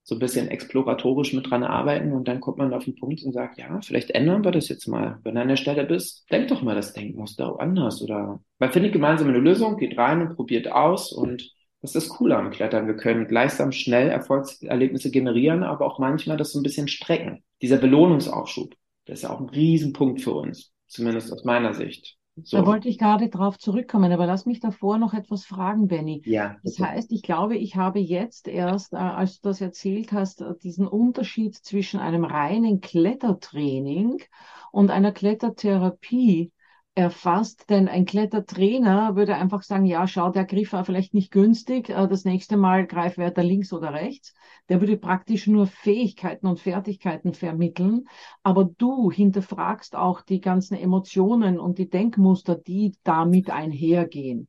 [0.03, 3.31] so ein bisschen exploratorisch mit dran arbeiten und dann kommt man auf den Punkt und
[3.31, 5.19] sagt, ja, vielleicht ändern wir das jetzt mal.
[5.23, 8.91] Wenn du an der Stelle bist, denk doch mal das Denkmuster anders oder man findet
[8.91, 12.87] gemeinsam eine Lösung, geht rein und probiert aus und das ist das Coole am Klettern.
[12.87, 17.43] Wir können gleichsam schnell Erfolgserlebnisse generieren, aber auch manchmal das so ein bisschen strecken.
[17.61, 18.73] Dieser Belohnungsaufschub,
[19.05, 22.17] das ist ja auch ein Riesenpunkt für uns, zumindest aus meiner Sicht.
[22.41, 22.55] So.
[22.55, 26.21] Da wollte ich gerade drauf zurückkommen, aber lass mich davor noch etwas fragen, Benny.
[26.25, 26.55] Ja.
[26.63, 30.53] Das heißt, ich glaube, ich habe jetzt erst, äh, als du das erzählt hast, äh,
[30.63, 34.23] diesen Unterschied zwischen einem reinen Klettertraining
[34.71, 36.53] und einer Klettertherapie
[36.95, 41.89] erfasst, denn ein Klettertrainer würde einfach sagen, ja, schau, der Griff war vielleicht nicht günstig,
[41.89, 44.33] äh, das nächste Mal greif weiter links oder rechts.
[44.69, 48.05] Der würde praktisch nur Fähigkeiten und Fertigkeiten vermitteln,
[48.43, 54.47] aber du hinterfragst auch die ganzen Emotionen und die Denkmuster, die damit einhergehen.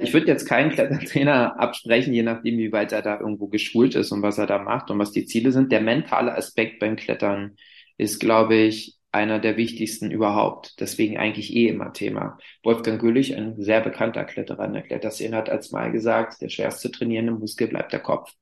[0.00, 4.12] Ich würde jetzt keinen Klettertrainer absprechen, je nachdem, wie weit er da irgendwo geschult ist
[4.12, 5.72] und was er da macht und was die Ziele sind.
[5.72, 7.56] Der mentale Aspekt beim Klettern
[7.96, 10.80] ist, glaube ich, einer der wichtigsten überhaupt.
[10.80, 12.38] Deswegen eigentlich eh immer Thema.
[12.62, 16.90] Wolfgang Güllich, ein sehr bekannter Kletterer in der Kletterszene, hat als mal gesagt, der schwerste
[16.90, 18.32] trainierende Muskel bleibt der Kopf.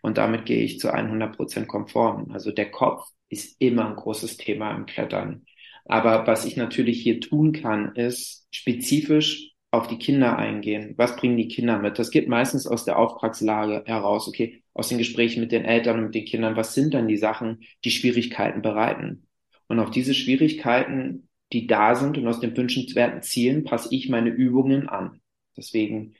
[0.00, 2.30] Und damit gehe ich zu 100 Prozent konform.
[2.32, 5.44] Also der Kopf ist immer ein großes Thema im Klettern.
[5.84, 10.94] Aber was ich natürlich hier tun kann, ist spezifisch auf die Kinder eingehen.
[10.96, 11.98] Was bringen die Kinder mit?
[11.98, 14.28] Das geht meistens aus der Auftragslage heraus.
[14.28, 16.56] Okay, aus den Gesprächen mit den Eltern und mit den Kindern.
[16.56, 19.26] Was sind dann die Sachen, die Schwierigkeiten bereiten?
[19.72, 24.28] Und auf diese Schwierigkeiten, die da sind und aus den wünschenswerten Zielen, passe ich meine
[24.28, 25.22] Übungen an.
[25.56, 26.12] Deswegen,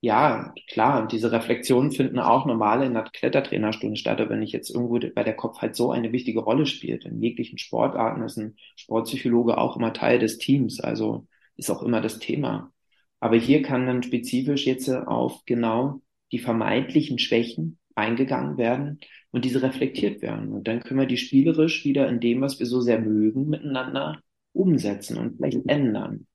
[0.00, 4.20] ja, klar, diese Reflexionen finden auch normal in der Klettertrainerstunde statt.
[4.20, 7.20] Aber wenn ich jetzt irgendwo bei der Kopf halt so eine wichtige Rolle spielt, in
[7.20, 10.78] jeglichen Sportarten ist ein Sportpsychologe auch immer Teil des Teams.
[10.78, 12.72] Also ist auch immer das Thema.
[13.18, 18.98] Aber hier kann dann spezifisch jetzt auf genau die vermeintlichen Schwächen eingegangen werden
[19.30, 20.52] und diese reflektiert werden.
[20.52, 24.20] Und dann können wir die spielerisch wieder in dem, was wir so sehr mögen, miteinander
[24.52, 26.26] umsetzen und vielleicht ändern.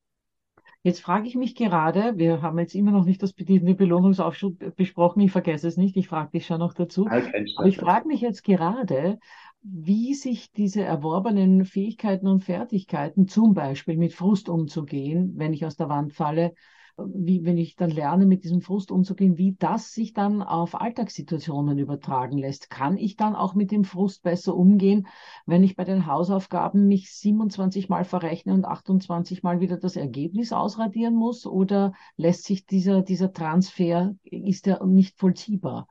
[0.85, 5.19] Jetzt frage ich mich gerade, wir haben jetzt immer noch nicht das den Belohnungsaufschub besprochen,
[5.21, 7.07] ich vergesse es nicht, ich frage dich schon noch dazu.
[7.07, 9.17] Aber ich frage mich jetzt gerade,
[9.63, 15.75] wie sich diese erworbenen Fähigkeiten und Fertigkeiten, zum Beispiel mit Frust umzugehen, wenn ich aus
[15.75, 16.53] der Wand falle,
[16.97, 21.77] wie, wenn ich dann lerne, mit diesem Frust umzugehen, wie das sich dann auf Alltagssituationen
[21.77, 22.69] übertragen lässt.
[22.69, 25.07] Kann ich dann auch mit dem Frust besser umgehen,
[25.45, 30.53] wenn ich bei den Hausaufgaben mich 27 Mal verrechne und 28 Mal wieder das Ergebnis
[30.53, 31.45] ausradieren muss?
[31.45, 35.87] Oder lässt sich dieser, dieser Transfer, ist er nicht vollziehbar?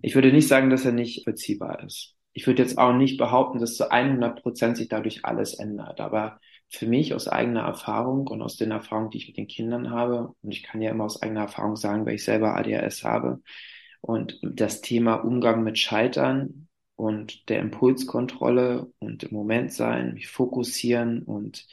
[0.00, 2.14] Ich würde nicht sagen, dass er nicht vollziehbar ist.
[2.32, 6.00] Ich würde jetzt auch nicht behaupten, dass zu 100 Prozent sich dadurch alles ändert.
[6.00, 6.38] Aber
[6.70, 10.34] für mich aus eigener Erfahrung und aus den Erfahrungen, die ich mit den Kindern habe,
[10.42, 13.40] und ich kann ja immer aus eigener Erfahrung sagen, weil ich selber ADHS habe,
[14.00, 21.22] und das Thema Umgang mit Scheitern und der Impulskontrolle und im Moment sein, mich fokussieren
[21.22, 21.66] und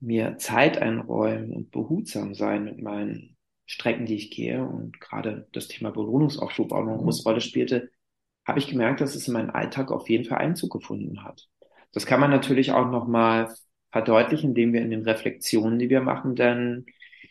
[0.00, 5.68] mir Zeit einräumen und behutsam sein mit meinen Strecken, die ich gehe und gerade das
[5.68, 7.90] Thema Belohnungsaufschub auch noch eine große Rolle spielte,
[8.46, 11.48] habe ich gemerkt, dass es in meinen Alltag auf jeden Fall Einzug gefunden hat.
[11.92, 13.54] Das kann man natürlich auch nochmal
[13.92, 16.86] verdeutlichen, indem wir in den Reflexionen, die wir machen, dann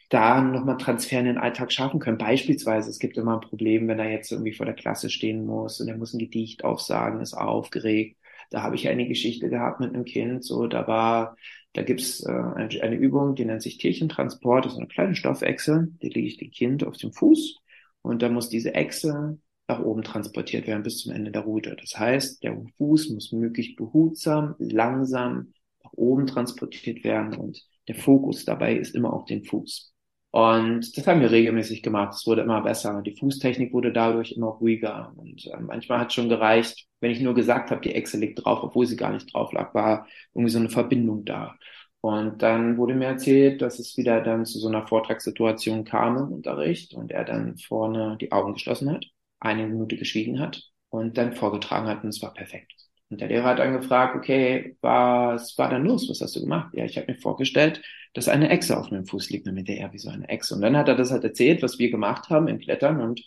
[0.09, 2.17] da nochmal Transfer in den Alltag schaffen können.
[2.17, 5.79] Beispielsweise, es gibt immer ein Problem, wenn er jetzt irgendwie vor der Klasse stehen muss
[5.79, 8.17] und er muss ein Gedicht aufsagen, ist aufgeregt.
[8.49, 11.37] Da habe ich eine Geschichte gehabt mit einem Kind, so da war,
[11.73, 16.09] da gibt's äh, eine, Übung, die nennt sich Tierchentransport, das ist eine kleine Stoffechse, die
[16.09, 17.59] lege ich dem Kind auf den Fuß
[18.01, 21.77] und dann muss diese Echse nach oben transportiert werden bis zum Ende der Route.
[21.79, 25.53] Das heißt, der Fuß muss möglichst behutsam, langsam
[25.91, 29.93] nach oben transportiert werden und der Fokus dabei ist immer auf den Fuß.
[30.31, 32.13] Und das haben wir regelmäßig gemacht.
[32.15, 33.01] Es wurde immer besser.
[33.01, 35.13] Die Fußtechnik wurde dadurch immer ruhiger.
[35.17, 38.45] Und äh, manchmal hat es schon gereicht, wenn ich nur gesagt habe, die Echse liegt
[38.45, 41.55] drauf, obwohl sie gar nicht drauf lag, war irgendwie so eine Verbindung da.
[41.99, 46.31] Und dann wurde mir erzählt, dass es wieder dann zu so einer Vortragssituation kam im
[46.31, 49.05] Unterricht und er dann vorne die Augen geschlossen hat,
[49.39, 52.90] eine Minute geschwiegen hat und dann vorgetragen hat und es war perfekt.
[53.11, 56.09] Und der Lehrer hat dann gefragt, okay, was war denn los?
[56.09, 56.73] Was hast du gemacht?
[56.73, 57.81] Ja, ich habe mir vorgestellt,
[58.13, 59.45] dass eine Echse auf meinem Fuß liegt.
[59.47, 60.55] Der, ja, wie so eine Echse.
[60.55, 63.01] Und dann hat er das halt erzählt, was wir gemacht haben im Klettern.
[63.01, 63.21] Und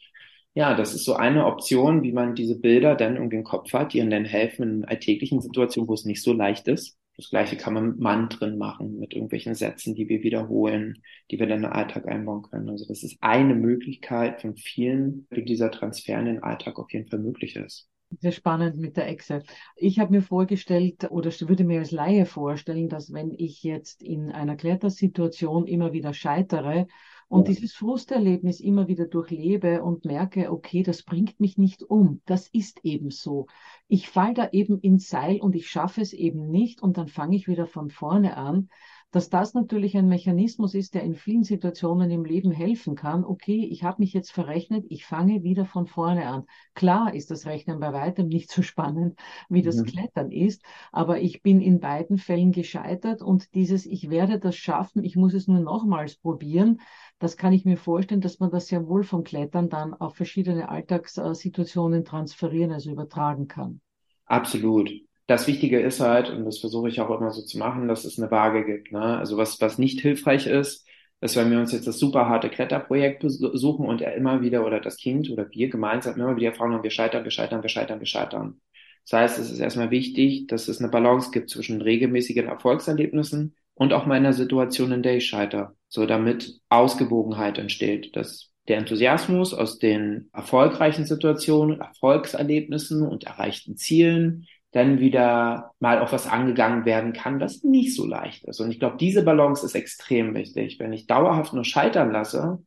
[0.54, 3.92] ja, das ist so eine Option, wie man diese Bilder dann um den Kopf hat,
[3.92, 6.96] die ihnen dann helfen in alltäglichen Situationen, wo es nicht so leicht ist.
[7.16, 11.46] Das gleiche kann man mit Mantren machen, mit irgendwelchen Sätzen, die wir wiederholen, die wir
[11.46, 12.70] dann in den Alltag einbauen können.
[12.70, 17.08] Also das ist eine Möglichkeit von vielen, wie dieser Transfer in den Alltag auf jeden
[17.08, 17.88] Fall möglich ist.
[18.20, 19.42] Sehr spannend mit der Echse.
[19.76, 24.30] Ich habe mir vorgestellt oder würde mir als Laie vorstellen, dass wenn ich jetzt in
[24.30, 26.86] einer Klettersituation immer wieder scheitere
[27.28, 27.54] und ja.
[27.54, 32.20] dieses Frusterlebnis immer wieder durchlebe und merke, okay, das bringt mich nicht um.
[32.26, 33.46] Das ist eben so.
[33.88, 37.36] Ich falle da eben ins Seil und ich schaffe es eben nicht und dann fange
[37.36, 38.68] ich wieder von vorne an
[39.14, 43.24] dass das natürlich ein Mechanismus ist, der in vielen Situationen im Leben helfen kann.
[43.24, 46.46] Okay, ich habe mich jetzt verrechnet, ich fange wieder von vorne an.
[46.74, 49.16] Klar ist das Rechnen bei weitem nicht so spannend,
[49.48, 49.84] wie das mhm.
[49.84, 55.04] Klettern ist, aber ich bin in beiden Fällen gescheitert und dieses, ich werde das schaffen,
[55.04, 56.80] ich muss es nur nochmals probieren,
[57.20, 60.68] das kann ich mir vorstellen, dass man das ja wohl vom Klettern dann auf verschiedene
[60.68, 63.80] Alltagssituationen transferieren, also übertragen kann.
[64.26, 64.90] Absolut
[65.26, 68.18] das Wichtige ist halt, und das versuche ich auch immer so zu machen, dass es
[68.18, 68.92] eine Waage gibt.
[68.92, 69.00] Ne?
[69.00, 70.86] Also was, was nicht hilfreich ist,
[71.20, 74.80] dass wenn wir uns jetzt das super harte Kletterprojekt besuchen und er immer wieder oder
[74.80, 78.06] das Kind oder wir gemeinsam immer wieder erfahren, wir scheitern, wir scheitern, wir scheitern, wir
[78.06, 78.60] scheitern.
[79.04, 83.92] Das heißt, es ist erstmal wichtig, dass es eine Balance gibt zwischen regelmäßigen Erfolgserlebnissen und
[83.92, 85.74] auch meiner Situation, in der ich scheitere.
[85.88, 94.46] So damit Ausgewogenheit entsteht, dass der Enthusiasmus aus den erfolgreichen Situationen, Erfolgserlebnissen und erreichten Zielen
[94.74, 98.60] dann wieder mal auf was angegangen werden kann, was nicht so leicht ist.
[98.60, 100.80] Und ich glaube, diese Balance ist extrem wichtig.
[100.80, 102.58] Wenn ich dauerhaft nur scheitern lasse,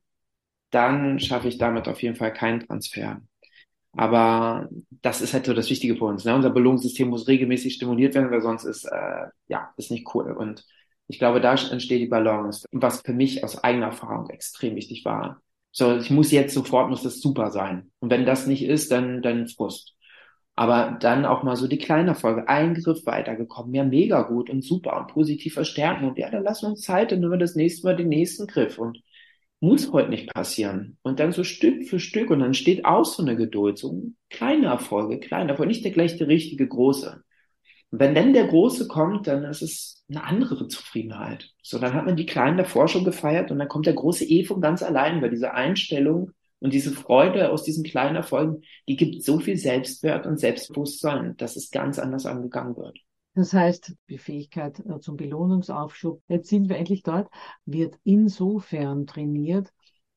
[0.72, 3.20] dann schaffe ich damit auf jeden Fall keinen Transfer.
[3.92, 4.70] Aber
[5.02, 6.24] das ist halt so das Wichtige für uns.
[6.24, 6.34] Ne?
[6.34, 10.32] Unser Belohnungssystem muss regelmäßig stimuliert werden, weil sonst ist äh, ja ist nicht cool.
[10.32, 10.64] Und
[11.08, 12.66] ich glaube, da entsteht die Balance.
[12.72, 15.42] Was für mich aus eigener Erfahrung extrem wichtig war.
[15.72, 17.92] So, ich muss jetzt sofort, muss das super sein.
[18.00, 19.97] Und wenn das nicht ist, dann dann Frust.
[20.58, 25.00] Aber dann auch mal so die kleinen Erfolge, Eingriff weitergekommen, ja, mega gut und super
[25.00, 26.06] und positiv verstärken.
[26.10, 28.48] Und ja, dann lassen wir uns Zeit, dann nehmen wir das nächste Mal den nächsten
[28.48, 28.80] Griff.
[28.80, 29.00] Und
[29.60, 30.98] muss heute nicht passieren.
[31.02, 34.68] Und dann so Stück für Stück und dann steht auch so eine Geduld, so kleine
[34.68, 37.22] Erfolge, kleine Erfolge, nicht der gleich der richtige große.
[37.90, 41.52] Und wenn dann der große kommt, dann ist es eine andere Zufriedenheit.
[41.62, 44.44] So, dann hat man die kleinen davor schon gefeiert und dann kommt der große E
[44.44, 49.24] von ganz allein, weil diese Einstellung und diese Freude aus diesen kleinen Erfolgen, die gibt
[49.24, 52.98] so viel Selbstwert und Selbstbewusstsein, dass es ganz anders angegangen wird.
[53.36, 57.30] Das heißt, die Fähigkeit äh, zum Belohnungsaufschub, jetzt sind wir endlich dort,
[57.66, 59.72] wird insofern trainiert,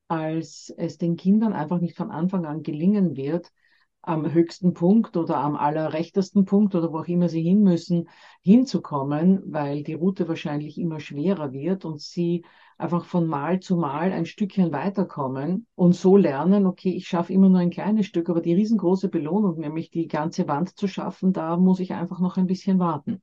[0.08, 3.52] als es den Kindern einfach nicht von Anfang an gelingen wird,
[4.02, 8.08] am höchsten Punkt oder am allerrechtesten Punkt oder wo auch immer sie hin müssen,
[8.42, 12.44] hinzukommen, weil die Route wahrscheinlich immer schwerer wird und sie
[12.78, 17.48] einfach von Mal zu Mal ein Stückchen weiterkommen und so lernen, okay, ich schaffe immer
[17.48, 21.56] nur ein kleines Stück, aber die riesengroße Belohnung, nämlich die ganze Wand zu schaffen, da
[21.56, 23.20] muss ich einfach noch ein bisschen warten.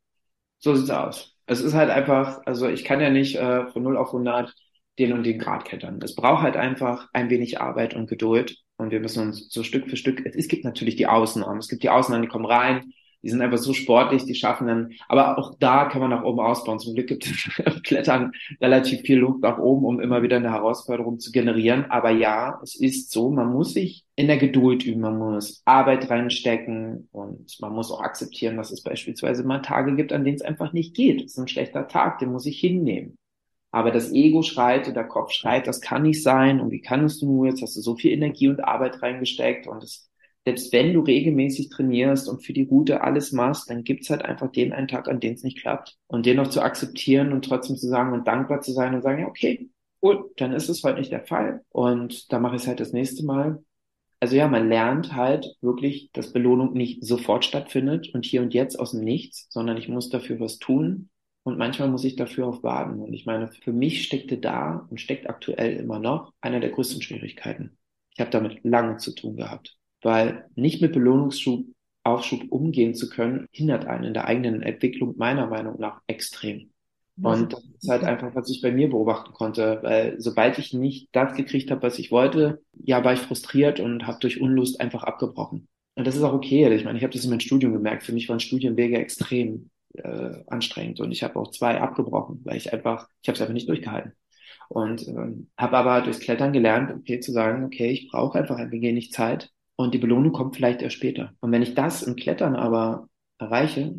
[0.59, 1.35] So sieht's aus.
[1.47, 4.53] Es ist halt einfach, also ich kann ja nicht äh, von 0 auf 100
[4.99, 5.99] den und den Grad klettern.
[6.03, 9.89] Es braucht halt einfach ein wenig Arbeit und Geduld und wir müssen uns so Stück
[9.89, 11.59] für Stück, es gibt natürlich die Ausnahmen.
[11.59, 14.91] Es gibt die Ausnahmen, die kommen rein, die sind einfach so sportlich, die schaffen dann,
[15.09, 16.79] aber auch da kann man nach oben ausbauen.
[16.79, 21.19] Zum Glück gibt es Klettern relativ viel Luft nach oben, um immer wieder eine Herausforderung
[21.19, 21.85] zu generieren.
[21.89, 26.09] Aber ja, es ist so, man muss sich in der Geduld üben, man muss Arbeit
[26.09, 30.43] reinstecken und man muss auch akzeptieren, dass es beispielsweise mal Tage gibt, an denen es
[30.43, 31.21] einfach nicht geht.
[31.21, 33.17] Es ist ein schlechter Tag, den muss ich hinnehmen.
[33.71, 36.61] Aber das Ego schreit und der Kopf schreit, das kann nicht sein.
[36.61, 39.67] Und wie kannst du nur, jetzt hast du so viel Energie und Arbeit reingesteckt.
[39.67, 40.09] Und es,
[40.45, 44.51] selbst wenn du regelmäßig trainierst und für die Route alles machst, dann gibt's halt einfach
[44.51, 45.97] den einen Tag, an dem es nicht klappt.
[46.07, 49.21] Und den noch zu akzeptieren und trotzdem zu sagen und dankbar zu sein und sagen,
[49.21, 51.61] ja, okay, gut, dann ist es heute nicht der Fall.
[51.69, 53.63] Und da mache ich es halt das nächste Mal.
[54.19, 58.79] Also ja, man lernt halt wirklich, dass Belohnung nicht sofort stattfindet und hier und jetzt
[58.79, 61.09] aus dem Nichts, sondern ich muss dafür was tun
[61.47, 62.99] und manchmal muss ich dafür auch warten.
[62.99, 67.01] Und ich meine, für mich steckte da und steckt aktuell immer noch einer der größten
[67.01, 67.77] Schwierigkeiten.
[68.13, 71.65] Ich habe damit lange zu tun gehabt, weil nicht mit Belohnungsschub,
[72.03, 76.71] Aufschub umgehen zu können, hindert einen in der eigenen Entwicklung meiner Meinung nach extrem.
[77.21, 81.07] Und das ist halt einfach, was ich bei mir beobachten konnte, weil sobald ich nicht
[81.13, 85.03] das gekriegt habe, was ich wollte, ja, war ich frustriert und habe durch Unlust einfach
[85.03, 85.69] abgebrochen.
[85.95, 86.69] Und das ist auch okay.
[86.75, 88.03] Ich meine, ich habe das in meinem Studium gemerkt.
[88.03, 92.73] Für mich waren Studienwege extrem äh, anstrengend und ich habe auch zwei abgebrochen, weil ich
[92.73, 94.13] einfach, ich habe es einfach nicht durchgehalten.
[94.69, 98.71] Und ähm, habe aber durchs Klettern gelernt, okay, zu sagen, okay, ich brauche einfach ein
[98.71, 101.33] wenig Zeit und die Belohnung kommt vielleicht erst später.
[101.39, 103.07] Und wenn ich das im Klettern aber
[103.37, 103.95] erreiche,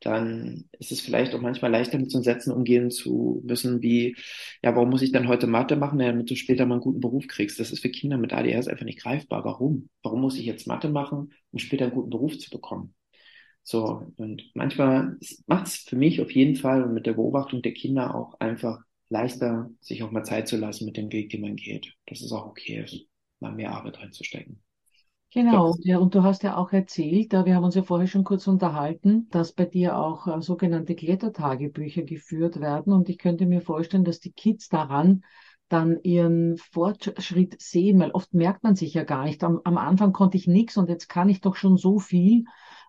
[0.00, 4.16] dann ist es vielleicht auch manchmal leichter mit so Sätzen umgehen zu müssen wie,
[4.62, 7.26] ja, warum muss ich dann heute Mathe machen, damit du später mal einen guten Beruf
[7.28, 7.60] kriegst?
[7.60, 9.44] Das ist für Kinder mit ADHS einfach nicht greifbar.
[9.44, 9.88] Warum?
[10.02, 12.94] Warum muss ich jetzt Mathe machen, um später einen guten Beruf zu bekommen?
[13.64, 17.72] So, und manchmal macht es für mich auf jeden Fall und mit der Beobachtung der
[17.72, 21.56] Kinder auch einfach leichter, sich auch mal Zeit zu lassen mit dem Weg, den man
[21.56, 21.94] geht.
[22.06, 23.06] Dass es auch okay ist,
[23.40, 24.62] mal mehr Arbeit reinzustecken.
[25.34, 28.46] Genau, ja, und du hast ja auch erzählt, wir haben uns ja vorher schon kurz
[28.46, 32.92] unterhalten, dass bei dir auch äh, sogenannte Klettertagebücher geführt werden.
[32.92, 35.24] Und ich könnte mir vorstellen, dass die Kids daran
[35.70, 39.42] dann ihren Fortschritt sehen, weil oft merkt man sich ja gar nicht.
[39.42, 42.44] Am, am Anfang konnte ich nichts und jetzt kann ich doch schon so viel.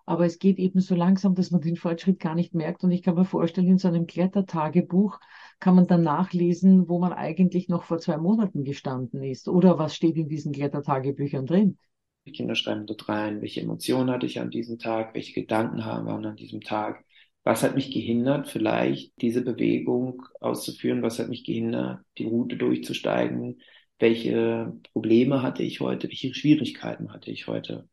[0.06, 2.84] Aber es geht eben so langsam, dass man den Fortschritt gar nicht merkt.
[2.84, 5.18] Und ich kann mir vorstellen, in so einem Klettertagebuch
[5.60, 9.48] kann man dann nachlesen, wo man eigentlich noch vor zwei Monaten gestanden ist.
[9.48, 11.78] Oder was steht in diesen Klettertagebüchern drin?
[12.26, 16.06] Die Kinder schreiben dort rein, welche Emotionen hatte ich an diesem Tag, welche Gedanken haben
[16.06, 17.04] waren an diesem Tag.
[17.42, 21.02] Was hat mich gehindert, vielleicht diese Bewegung auszuführen?
[21.02, 23.60] Was hat mich gehindert, die Route durchzusteigen?
[23.98, 26.08] Welche Probleme hatte ich heute?
[26.08, 27.88] Welche Schwierigkeiten hatte ich heute?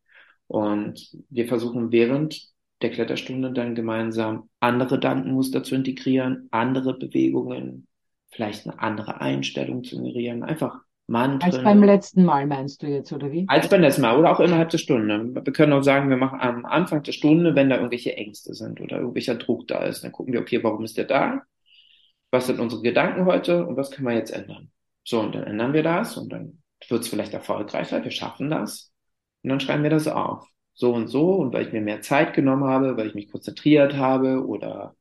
[0.52, 2.50] Und wir versuchen während
[2.82, 7.88] der Kletterstunde dann gemeinsam andere Gedankenmuster zu integrieren, andere Bewegungen,
[8.32, 11.54] vielleicht eine andere Einstellung zu generieren, einfach Mantren.
[11.54, 13.46] Als beim letzten Mal meinst du jetzt, oder wie?
[13.48, 15.34] Als beim letzten Mal oder auch innerhalb der Stunde.
[15.34, 18.82] Wir können auch sagen, wir machen am Anfang der Stunde, wenn da irgendwelche Ängste sind
[18.82, 21.44] oder irgendwelcher Druck da ist, dann gucken wir, okay, warum ist der da?
[22.30, 24.70] Was sind unsere Gedanken heute und was können wir jetzt ändern?
[25.06, 28.91] So, und dann ändern wir das und dann wird es vielleicht erfolgreicher, wir schaffen das.
[29.44, 30.48] Und dann schreiben wir das auf.
[30.74, 31.36] So und so.
[31.36, 34.96] Und weil ich mir mehr Zeit genommen habe, weil ich mich konzentriert habe oder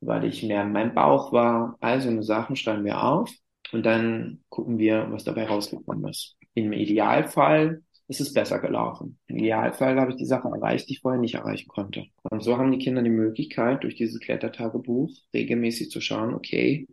[0.00, 1.76] weil ich mehr in meinem Bauch war.
[1.80, 3.30] All so eine Sachen schreiben wir auf.
[3.72, 6.36] Und dann gucken wir, was dabei rausgekommen ist.
[6.54, 9.18] Im Idealfall ist es besser gelaufen.
[9.26, 12.04] Im Idealfall habe ich die Sache erreicht, die ich vorher nicht erreichen konnte.
[12.22, 16.86] Und so haben die Kinder die Möglichkeit, durch dieses Klettertagebuch regelmäßig zu schauen, okay,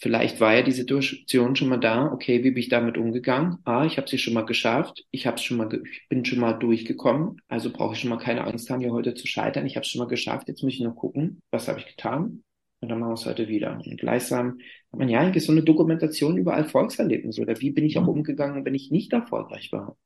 [0.00, 2.10] Vielleicht war ja die Situation schon mal da.
[2.10, 3.58] Okay, wie bin ich damit umgegangen?
[3.64, 5.04] Ah, ich habe sie schon mal geschafft.
[5.10, 7.36] Ich habe schon mal, ich bin schon mal durchgekommen.
[7.48, 9.66] Also brauche ich schon mal keine Angst haben, hier heute zu scheitern.
[9.66, 10.48] Ich habe es schon mal geschafft.
[10.48, 12.42] Jetzt muss ich nur gucken, was habe ich getan?
[12.80, 13.78] Und dann machen wir es heute wieder.
[13.84, 14.58] Und gleichsam
[14.90, 18.64] hat man ja eigentlich so eine Dokumentation über Erfolgserlebnisse oder wie bin ich auch umgegangen,
[18.64, 19.96] wenn ich nicht erfolgreich war.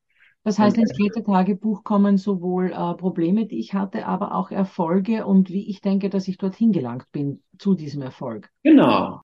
[0.42, 5.50] Das heißt, ins Klettertagebuch kommen sowohl äh, Probleme, die ich hatte, aber auch Erfolge und
[5.50, 8.50] wie ich denke, dass ich dorthin gelangt bin zu diesem Erfolg.
[8.62, 9.22] Genau.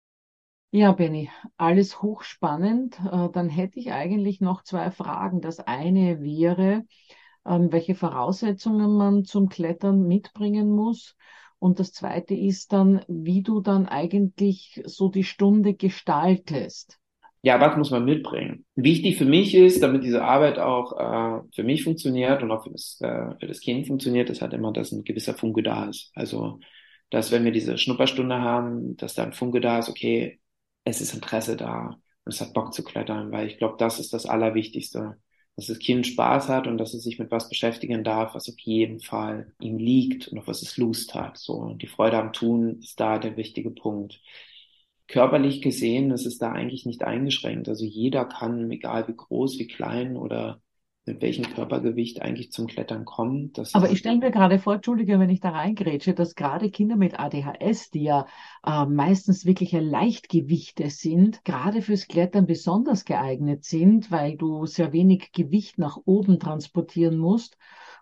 [0.72, 2.98] Ja, Benny, alles hochspannend.
[3.00, 5.40] Äh, dann hätte ich eigentlich noch zwei Fragen.
[5.40, 6.84] Das eine wäre,
[7.44, 11.16] ähm, welche Voraussetzungen man zum Klettern mitbringen muss.
[11.58, 16.98] Und das zweite ist dann, wie du dann eigentlich so die Stunde gestaltest.
[17.42, 18.64] Ja, was muss man mitbringen?
[18.76, 22.70] Wichtig für mich ist, damit diese Arbeit auch äh, für mich funktioniert und auch für
[22.70, 26.12] das, äh, für das Kind funktioniert, ist halt immer, dass ein gewisser Funke da ist.
[26.14, 26.60] Also,
[27.10, 30.39] dass wenn wir diese Schnupperstunde haben, dass da ein Funke da ist, okay,
[30.90, 34.12] es ist Interesse da und es hat Bock zu klettern, weil ich glaube, das ist
[34.12, 35.16] das Allerwichtigste.
[35.56, 38.58] Dass das Kind Spaß hat und dass es sich mit was beschäftigen darf, was auf
[38.60, 41.36] jeden Fall ihm liegt und auf was es Lust hat.
[41.38, 44.22] So, die Freude am Tun ist da der wichtige Punkt.
[45.08, 47.68] Körperlich gesehen ist es da eigentlich nicht eingeschränkt.
[47.68, 50.62] Also jeder kann, egal wie groß, wie klein oder
[51.06, 53.52] mit welchem Körpergewicht eigentlich zum Klettern kommen.
[53.52, 56.96] Das Aber ich stelle mir gerade vor, Entschuldige, wenn ich da reingrätsche, dass gerade Kinder
[56.96, 58.26] mit ADHS, die ja
[58.64, 65.32] äh, meistens wirkliche Leichtgewichte sind, gerade fürs Klettern besonders geeignet sind, weil du sehr wenig
[65.32, 67.56] Gewicht nach oben transportieren musst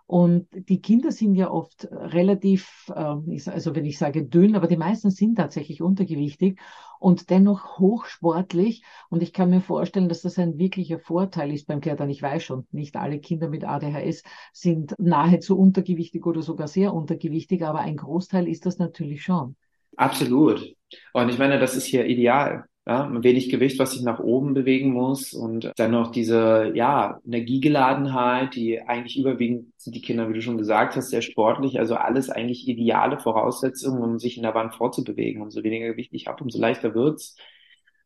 [0.09, 4.79] und die Kinder sind ja oft relativ, äh, also wenn ich sage dünn, aber die
[4.79, 6.59] meisten sind tatsächlich untergewichtig
[6.99, 8.83] und dennoch hochsportlich.
[9.11, 12.09] Und ich kann mir vorstellen, dass das ein wirklicher Vorteil ist beim Klettern.
[12.09, 14.23] Ich weiß schon, nicht alle Kinder mit ADHS
[14.55, 19.57] sind nahezu untergewichtig oder sogar sehr untergewichtig, aber ein Großteil ist das natürlich schon.
[19.99, 20.75] Absolut.
[21.13, 22.65] Und ich meine, das ist hier ideal.
[22.89, 28.55] Ja, wenig Gewicht, was sich nach oben bewegen muss und dann noch diese, ja, Energiegeladenheit,
[28.55, 32.31] die eigentlich überwiegend sind die Kinder, wie du schon gesagt hast, sehr sportlich, also alles
[32.31, 35.43] eigentlich ideale Voraussetzungen, um sich in der Wand fortzubewegen.
[35.43, 37.37] Umso weniger Gewicht ich habe, umso leichter wird's.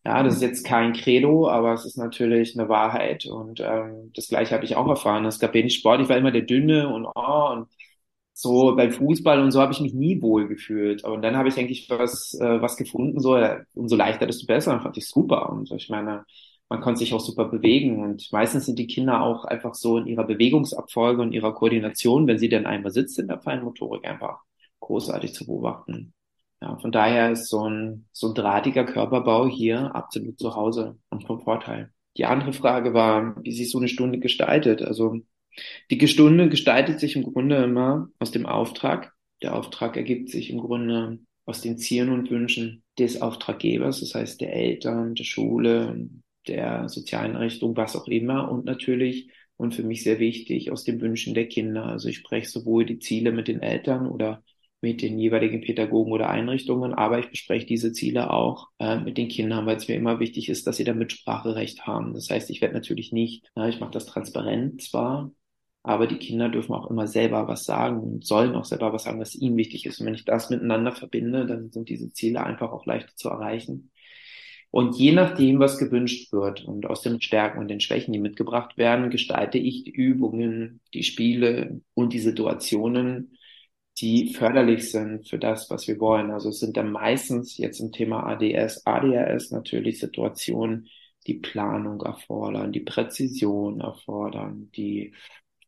[0.05, 4.26] Ja, das ist jetzt kein Credo, aber es ist natürlich eine Wahrheit und ähm, das
[4.28, 5.24] Gleiche habe ich auch erfahren.
[5.26, 7.68] Es gab wenig Sport, ich war immer der Dünne und oh, und
[8.43, 11.05] so beim Fußball und so habe ich mich nie wohl gefühlt.
[11.05, 13.38] Und dann habe ich eigentlich was, äh, was gefunden, so
[13.74, 14.74] umso leichter, desto besser.
[14.74, 15.51] Und fand ich super.
[15.51, 16.24] Und ich meine,
[16.68, 18.03] man konnte sich auch super bewegen.
[18.03, 22.38] Und meistens sind die Kinder auch einfach so in ihrer Bewegungsabfolge und ihrer Koordination, wenn
[22.38, 24.40] sie dann einmal sitzt in der Feinmotorik, einfach
[24.80, 26.12] großartig zu beobachten.
[26.61, 31.26] Ja, von daher ist so ein, so ein drahtiger Körperbau hier absolut zu Hause und
[31.26, 31.93] vom Vorteil.
[32.16, 34.82] Die andere Frage war, wie sich so eine Stunde gestaltet.
[34.82, 35.20] Also
[35.90, 39.12] die Stunde gestaltet sich im Grunde immer aus dem Auftrag.
[39.42, 44.40] Der Auftrag ergibt sich im Grunde aus den Zielen und Wünschen des Auftraggebers, das heißt
[44.40, 46.09] der Eltern, der Schule,
[46.46, 51.00] der sozialen Einrichtung, was auch immer und natürlich und für mich sehr wichtig aus den
[51.00, 51.86] Wünschen der Kinder.
[51.86, 54.42] Also ich spreche sowohl die Ziele mit den Eltern oder
[54.80, 59.28] mit den jeweiligen Pädagogen oder Einrichtungen, aber ich bespreche diese Ziele auch äh, mit den
[59.28, 62.14] Kindern, weil es mir immer wichtig ist, dass sie da Mitspracherecht haben.
[62.14, 65.30] Das heißt, ich werde natürlich nicht, ja, ich mache das transparent zwar,
[65.83, 69.20] aber die Kinder dürfen auch immer selber was sagen und sollen auch selber was sagen,
[69.20, 70.01] was ihnen wichtig ist.
[70.01, 73.91] Und wenn ich das miteinander verbinde, dann sind diese Ziele einfach auch leichter zu erreichen.
[74.70, 78.78] Und je nachdem, was gewünscht wird und aus den Stärken und den Schwächen, die mitgebracht
[78.78, 83.37] werden, gestalte ich die Übungen, die Spiele und die Situationen,
[84.01, 86.30] die förderlich sind für das, was wir wollen.
[86.30, 90.89] Also es sind dann meistens jetzt im Thema ADS, ADHS natürlich Situationen,
[91.26, 95.14] die Planung erfordern, die Präzision erfordern, die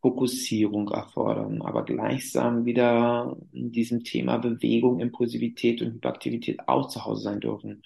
[0.04, 7.22] Fokussierung erfordern, aber gleichsam wieder in diesem Thema Bewegung, Impulsivität und Hyperaktivität auch zu Hause
[7.22, 7.82] sein dürfen.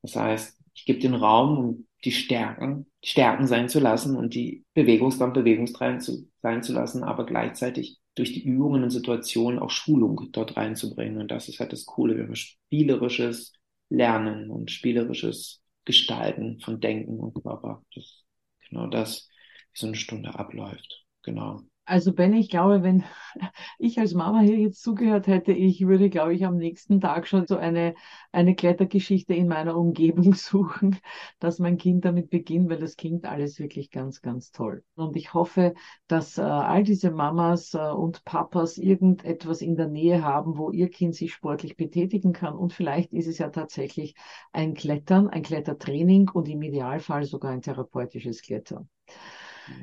[0.00, 4.64] Das heißt, ich gebe den Raum, um die Stärken, Stärken sein zu lassen und die
[4.72, 10.30] Bewegungsraum bewegungsrein zu, sein zu lassen, aber gleichzeitig durch die Übungen und Situationen auch Schulung
[10.32, 11.20] dort reinzubringen.
[11.20, 13.52] Und das ist halt das Coole, wenn wir spielerisches
[13.90, 17.84] Lernen und spielerisches Gestalten von Denken und Körper.
[17.94, 18.24] Das
[18.70, 19.28] genau das,
[19.74, 21.07] wie so eine Stunde abläuft.
[21.28, 21.60] Genau.
[21.84, 23.04] Also Ben, ich glaube, wenn
[23.78, 27.46] ich als Mama hier jetzt zugehört hätte, ich würde, glaube ich, am nächsten Tag schon
[27.46, 27.94] so eine,
[28.32, 30.96] eine Klettergeschichte in meiner Umgebung suchen,
[31.38, 34.84] dass mein Kind damit beginnt, weil das klingt alles wirklich ganz, ganz toll.
[34.94, 35.74] Und ich hoffe,
[36.06, 40.88] dass äh, all diese Mamas äh, und Papas irgendetwas in der Nähe haben, wo ihr
[40.88, 42.54] Kind sich sportlich betätigen kann.
[42.54, 44.14] Und vielleicht ist es ja tatsächlich
[44.52, 48.88] ein Klettern, ein Klettertraining und im Idealfall sogar ein therapeutisches Klettern.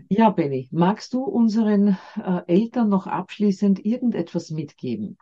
[0.10, 5.18] Ja, Benny, magst du unseren äh, Eltern noch abschließend irgendetwas mitgeben?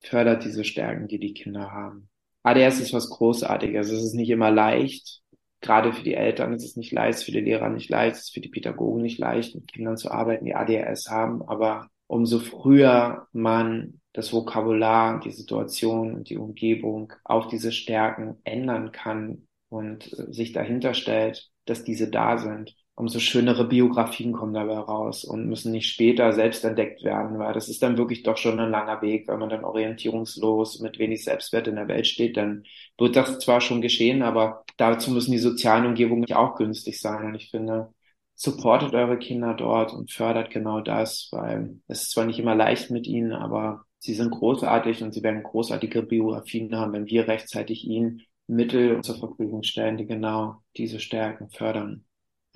[0.00, 2.08] Fördert diese Stärken, die die Kinder haben.
[2.42, 3.90] ADS ist was Großartiges.
[3.90, 5.22] Es ist nicht immer leicht.
[5.60, 8.34] Gerade für die Eltern ist es nicht leicht, für die Lehrer nicht leicht, es ist
[8.34, 11.42] für die Pädagogen nicht leicht, mit Kindern zu arbeiten, die ADHS haben.
[11.42, 18.92] Aber umso früher man das Vokabular, die Situation und die Umgebung auf diese Stärken ändern
[18.92, 24.78] kann und äh, sich dahinter stellt, dass diese da sind, umso schönere Biografien kommen dabei
[24.78, 28.58] raus und müssen nicht später selbst entdeckt werden, weil das ist dann wirklich doch schon
[28.58, 32.64] ein langer Weg, wenn man dann orientierungslos mit wenig Selbstwert in der Welt steht, dann
[32.98, 37.34] wird das zwar schon geschehen, aber dazu müssen die sozialen Umgebungen auch günstig sein und
[37.34, 37.92] ich finde,
[38.34, 42.90] supportet eure Kinder dort und fördert genau das, weil es ist zwar nicht immer leicht
[42.90, 47.84] mit ihnen, aber sie sind großartig und sie werden großartige Biografien haben, wenn wir rechtzeitig
[47.84, 52.04] ihnen Mittel zur Verfügung stellen, die genau diese Stärken fördern.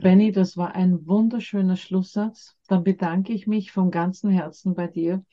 [0.01, 2.57] Benny, das war ein wunderschöner Schlusssatz.
[2.69, 5.25] Dann bedanke ich mich vom ganzen Herzen bei dir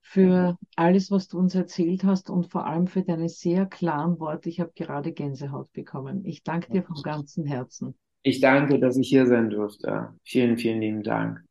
[0.00, 4.48] für alles, was du uns erzählt hast und vor allem für deine sehr klaren Worte.
[4.48, 6.24] Ich habe gerade Gänsehaut bekommen.
[6.24, 7.94] Ich danke dir vom ganzen Herzen.
[8.22, 10.14] Ich danke, dass ich hier sein durfte.
[10.22, 11.42] Vielen, vielen lieben Dank.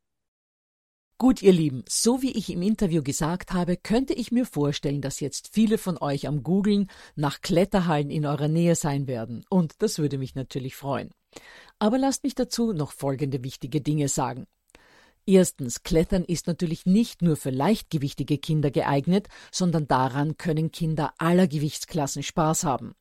[1.18, 5.20] Gut, ihr Lieben, so wie ich im Interview gesagt habe, könnte ich mir vorstellen, dass
[5.20, 9.44] jetzt viele von euch am Googlen nach Kletterhallen in eurer Nähe sein werden.
[9.48, 11.10] Und das würde mich natürlich freuen.
[11.78, 14.46] Aber lasst mich dazu noch folgende wichtige Dinge sagen.
[15.26, 21.46] Erstens, Klettern ist natürlich nicht nur für leichtgewichtige Kinder geeignet, sondern daran können Kinder aller
[21.46, 22.94] Gewichtsklassen Spaß haben.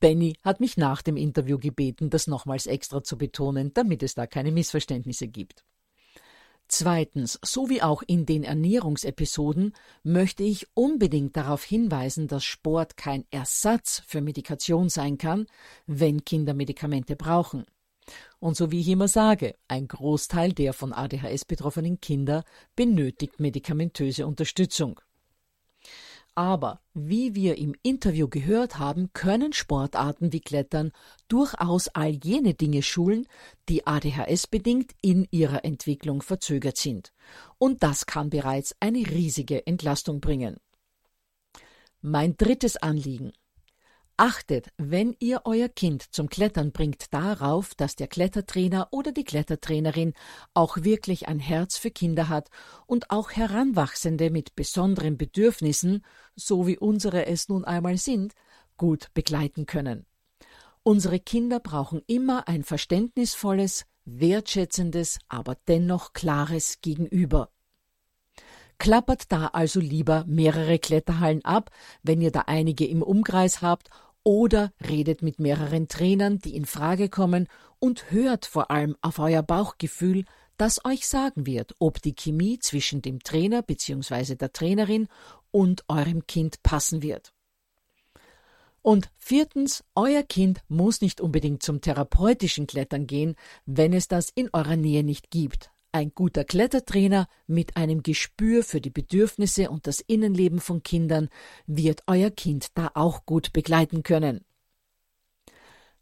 [0.00, 4.28] Benny hat mich nach dem Interview gebeten, das nochmals extra zu betonen, damit es da
[4.28, 5.64] keine Missverständnisse gibt.
[6.70, 13.24] Zweitens, so wie auch in den Ernährungsepisoden, möchte ich unbedingt darauf hinweisen, dass Sport kein
[13.30, 15.46] Ersatz für Medikation sein kann,
[15.86, 17.64] wenn Kinder Medikamente brauchen.
[18.38, 22.44] Und so wie ich immer sage, ein Großteil der von ADHS betroffenen Kinder
[22.76, 25.00] benötigt medikamentöse Unterstützung.
[26.38, 30.92] Aber wie wir im Interview gehört haben, können Sportarten wie Klettern
[31.26, 33.26] durchaus all jene Dinge schulen,
[33.68, 37.12] die ADHS bedingt in ihrer Entwicklung verzögert sind.
[37.58, 40.58] Und das kann bereits eine riesige Entlastung bringen.
[42.02, 43.32] Mein drittes Anliegen.
[44.20, 50.12] Achtet, wenn ihr euer Kind zum Klettern bringt, darauf, dass der Klettertrainer oder die Klettertrainerin
[50.54, 52.48] auch wirklich ein Herz für Kinder hat
[52.86, 56.04] und auch Heranwachsende mit besonderen Bedürfnissen,
[56.34, 58.34] so wie unsere es nun einmal sind,
[58.76, 60.04] gut begleiten können.
[60.82, 67.50] Unsere Kinder brauchen immer ein verständnisvolles, wertschätzendes, aber dennoch klares Gegenüber.
[68.78, 71.70] Klappert da also lieber mehrere Kletterhallen ab,
[72.04, 73.90] wenn ihr da einige im Umkreis habt
[74.28, 77.48] oder redet mit mehreren Trainern, die in Frage kommen
[77.78, 80.26] und hört vor allem auf euer Bauchgefühl,
[80.58, 84.34] das euch sagen wird, ob die Chemie zwischen dem Trainer bzw.
[84.34, 85.08] der Trainerin
[85.50, 87.32] und eurem Kind passen wird.
[88.82, 94.50] Und viertens, euer Kind muss nicht unbedingt zum therapeutischen Klettern gehen, wenn es das in
[94.52, 95.70] eurer Nähe nicht gibt.
[95.90, 101.30] Ein guter Klettertrainer mit einem Gespür für die Bedürfnisse und das Innenleben von Kindern
[101.66, 104.44] wird euer Kind da auch gut begleiten können.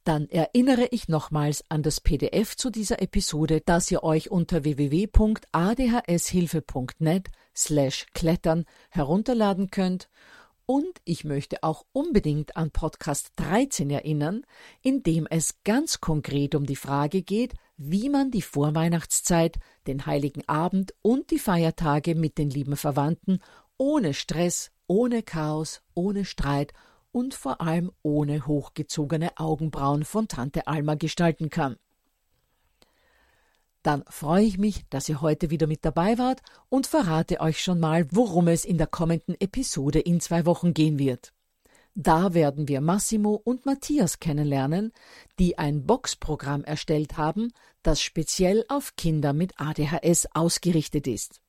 [0.03, 7.29] Dann erinnere ich nochmals an das PDF zu dieser Episode, das ihr euch unter www.adhshilfe.net
[7.55, 10.09] slash klettern herunterladen könnt
[10.67, 14.43] und ich möchte auch unbedingt an Podcast 13 erinnern,
[14.83, 20.47] in dem es ganz konkret um die Frage geht, wie man die Vorweihnachtszeit, den heiligen
[20.49, 23.41] Abend und die Feiertage mit den lieben Verwandten
[23.79, 26.73] ohne Stress, ohne Chaos, ohne Streit
[27.13, 31.77] und vor allem ohne hochgezogene Augenbrauen von Tante Alma gestalten kann
[33.87, 37.79] dann freue ich mich, dass ihr heute wieder mit dabei wart und verrate euch schon
[37.79, 41.33] mal, worum es in der kommenden Episode in zwei Wochen gehen wird.
[41.95, 44.93] Da werden wir Massimo und Matthias kennenlernen,
[45.39, 47.53] die ein Boxprogramm erstellt haben,
[47.85, 51.41] das speziell auf Kinder mit ADHS ausgerichtet ist.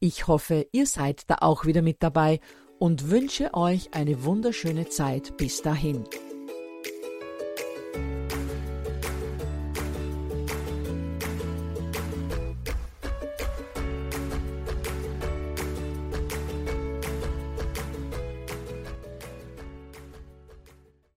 [0.00, 2.40] Ich hoffe, ihr seid da auch wieder mit dabei
[2.78, 6.04] und wünsche euch eine wunderschöne Zeit bis dahin.